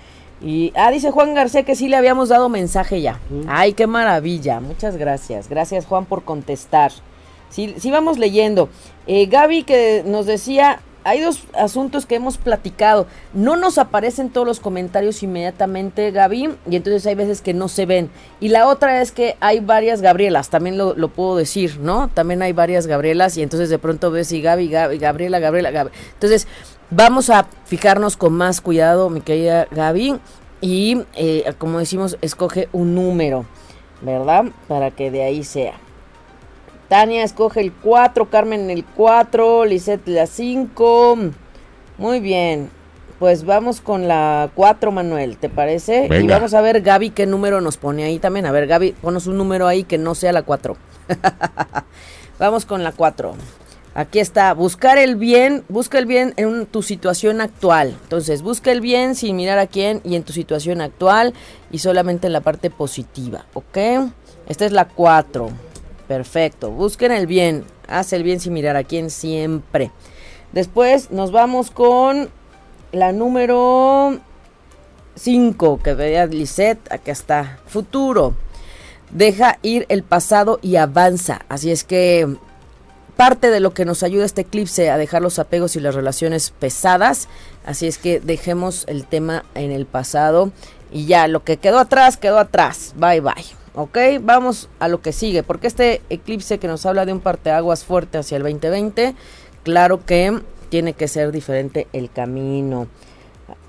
[0.42, 3.20] Y, ah, dice Juan García que sí le habíamos dado mensaje ya.
[3.48, 4.60] Ay, qué maravilla.
[4.60, 5.50] Muchas gracias.
[5.50, 6.92] Gracias, Juan, por contestar.
[7.50, 8.70] Sí, sí vamos leyendo.
[9.08, 13.08] Eh, Gaby que nos decía, hay dos asuntos que hemos platicado.
[13.34, 17.86] No nos aparecen todos los comentarios inmediatamente, Gaby, y entonces hay veces que no se
[17.86, 18.10] ven.
[18.42, 22.10] Y la otra es que hay varias Gabrielas, también lo, puedo decir, ¿no?
[22.10, 25.92] También hay varias Gabrielas y entonces de pronto ves y Gaby, Gaby Gabriela, Gabriela, Gaby.
[26.14, 26.46] Entonces,
[26.90, 30.20] vamos a fijarnos con más cuidado, mi querida Gaby,
[30.62, 33.46] y eh, como decimos, escoge un número,
[34.02, 34.46] ¿verdad?
[34.68, 35.74] Para que de ahí sea.
[36.90, 41.18] Tania escoge el 4, Carmen el 4, Lisette la 5.
[41.98, 42.70] Muy bien.
[43.20, 46.08] Pues vamos con la 4, Manuel, ¿te parece?
[46.22, 48.46] Y vamos a ver, Gaby, qué número nos pone ahí también.
[48.46, 50.78] A ver, Gaby, ponos un número ahí que no sea la 4.
[52.40, 53.34] vamos con la 4.
[53.98, 57.98] Aquí está, buscar el bien, busca el bien en tu situación actual.
[58.04, 61.34] Entonces, busca el bien sin mirar a quién y en tu situación actual
[61.72, 63.78] y solamente en la parte positiva, ¿ok?
[64.48, 65.50] Esta es la 4.
[66.08, 69.90] Perfecto, busquen el bien, haz el bien sin mirar a quién siempre.
[70.52, 72.30] Después nos vamos con
[72.92, 74.20] la número
[75.16, 78.36] 5 que veía Lisette, acá está, futuro.
[79.10, 81.42] Deja ir el pasado y avanza.
[81.50, 82.38] Así es que
[83.18, 86.52] parte de lo que nos ayuda este eclipse a dejar los apegos y las relaciones
[86.52, 87.28] pesadas.
[87.66, 90.52] Así es que dejemos el tema en el pasado
[90.92, 92.94] y ya lo que quedó atrás, quedó atrás.
[92.96, 93.46] Bye bye.
[93.76, 97.84] Ok, vamos a lo que sigue, porque este eclipse que nos habla de un parteaguas
[97.84, 99.14] fuerte hacia el 2020,
[99.64, 102.88] claro que tiene que ser diferente el camino.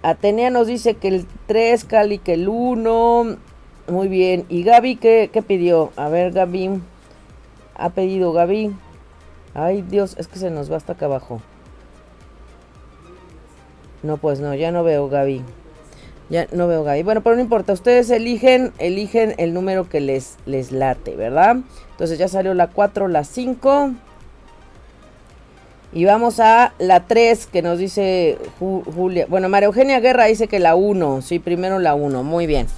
[0.02, 3.36] Atenea nos dice que el 3, Cali que el 1.
[3.88, 4.44] Muy bien.
[4.48, 5.92] ¿Y Gaby qué, qué pidió?
[5.96, 6.80] A ver, Gaby.
[7.74, 8.74] Ha pedido Gaby.
[9.58, 11.40] Ay, Dios, es que se nos va hasta acá abajo.
[14.02, 15.42] No, pues no, ya no veo Gaby.
[16.30, 17.02] Ya no veo Gaby.
[17.02, 17.72] Bueno, pero no importa.
[17.72, 21.56] Ustedes eligen, eligen el número que les, les late, ¿verdad?
[21.90, 23.92] Entonces ya salió la 4, la 5.
[25.92, 29.26] Y vamos a la 3 que nos dice Julia.
[29.28, 31.22] Bueno, María Eugenia Guerra dice que la 1.
[31.22, 32.22] Sí, primero la 1.
[32.22, 32.68] Muy bien.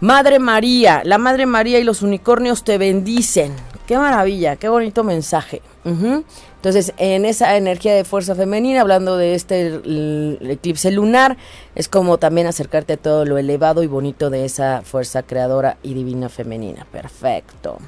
[0.00, 3.52] Madre María, la Madre María y los unicornios te bendicen.
[3.86, 5.62] Qué maravilla, qué bonito mensaje.
[5.88, 9.80] Entonces, en esa energía de fuerza femenina, hablando de este
[10.52, 11.36] eclipse lunar,
[11.74, 15.94] es como también acercarte a todo lo elevado y bonito de esa fuerza creadora y
[15.94, 16.86] divina femenina.
[16.90, 17.78] Perfecto.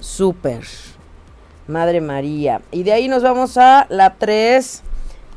[0.00, 0.64] Súper.
[1.66, 2.60] Madre María.
[2.70, 4.82] Y de ahí nos vamos a la 3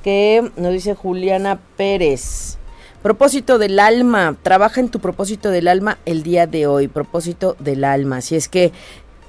[0.04, 2.58] que nos dice Juliana Pérez.
[3.02, 4.36] Propósito del alma.
[4.42, 6.88] Trabaja en tu propósito del alma el día de hoy.
[6.88, 8.22] Propósito del alma.
[8.22, 8.72] Si es que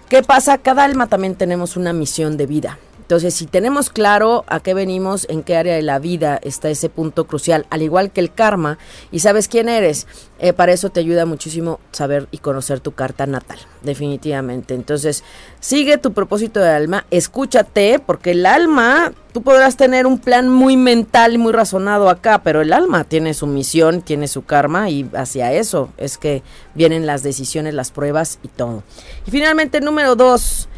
[0.09, 0.57] ¿Qué pasa?
[0.57, 2.79] Cada alma también tenemos una misión de vida.
[3.09, 6.91] Entonces, si tenemos claro a qué venimos, en qué área de la vida está ese
[6.91, 8.77] punto crucial, al igual que el karma,
[9.11, 10.07] y sabes quién eres,
[10.41, 14.75] eh, para eso te ayuda muchísimo saber y conocer tu carta natal, definitivamente.
[14.75, 15.25] Entonces,
[15.59, 20.77] sigue tu propósito de alma, escúchate, porque el alma, tú podrás tener un plan muy
[20.77, 25.09] mental y muy razonado acá, pero el alma tiene su misión, tiene su karma, y
[25.15, 26.43] hacia eso es que
[26.75, 28.83] vienen las decisiones, las pruebas y todo.
[29.27, 30.69] Y finalmente, número dos,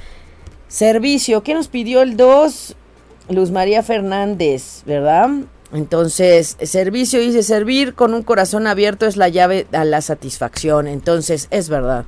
[0.71, 1.43] Servicio.
[1.43, 2.77] ¿Quién nos pidió el 2?
[3.31, 5.29] Luz María Fernández, ¿verdad?
[5.73, 10.87] Entonces, servicio dice, servir con un corazón abierto es la llave a la satisfacción.
[10.87, 12.05] Entonces, es verdad.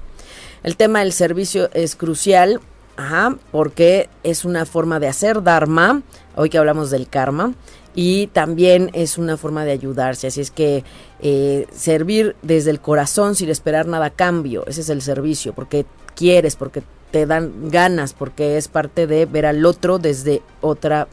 [0.63, 2.61] El tema del servicio es crucial,
[2.97, 6.03] ajá, porque es una forma de hacer Dharma,
[6.37, 7.55] hoy que hablamos del karma,
[7.97, 10.29] y también es una forma de ayudarse.
[10.29, 10.85] Así es que
[11.21, 15.85] eh, servir desde el corazón sin esperar nada a cambio, ese es el servicio, porque
[16.15, 21.07] quieres, porque te dan ganas porque es parte de ver al otro desde otra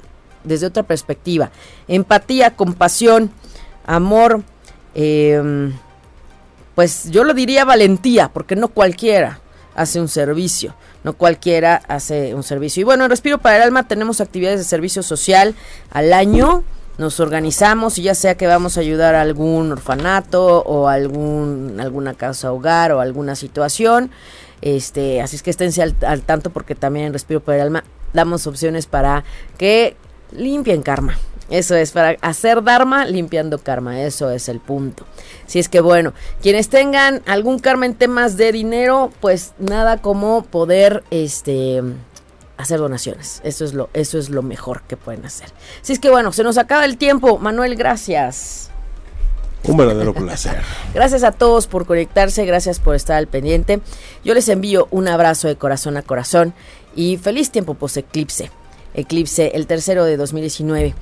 [0.44, 1.52] desde otra perspectiva.
[1.88, 3.30] Empatía compasión
[3.86, 4.42] amor
[4.96, 5.74] em,
[6.74, 9.42] pues yo lo diría valentía porque no cualquiera
[9.76, 10.74] hace un servicio
[11.04, 12.82] no cualquiera hace un servicio.
[12.82, 15.56] Y bueno en respiro para el alma tenemos actividades de servicio social
[15.92, 16.64] al año
[16.98, 22.14] nos organizamos y ya sea que vamos a ayudar a algún orfanato o algún alguna
[22.14, 24.12] casa hogar o alguna situación
[24.62, 27.84] este, así es que esténse al, tanto porque también en Respiro por el Alma
[28.14, 29.24] damos opciones para
[29.58, 29.96] que
[30.32, 31.18] limpien karma.
[31.50, 35.06] Eso es, para hacer Dharma limpiando karma, eso es el punto.
[35.48, 40.44] Si es que bueno, quienes tengan algún karma en temas de dinero, pues nada como
[40.44, 41.82] poder este
[42.58, 43.42] hacer donaciones.
[43.44, 45.50] Eso es lo eso es lo mejor que pueden hacer.
[45.82, 47.40] Si es que bueno, se nos acaba el tiempo.
[47.40, 48.69] Manuel, gracias.
[49.64, 50.62] Un verdadero placer.
[50.94, 53.82] gracias a todos por conectarse, gracias por estar al pendiente.
[54.24, 56.54] Yo les envío un abrazo de corazón a corazón
[56.96, 58.52] y feliz tiempo post eclipse.
[58.94, 60.96] Eclipse, el tercero de 2019.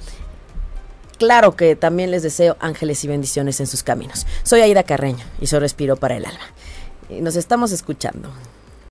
[1.17, 4.27] Claro que también les deseo ángeles y bendiciones en sus caminos.
[4.43, 6.45] Soy Aida Carreño y soy Respiro para el Alma.
[7.09, 8.29] Nos estamos escuchando.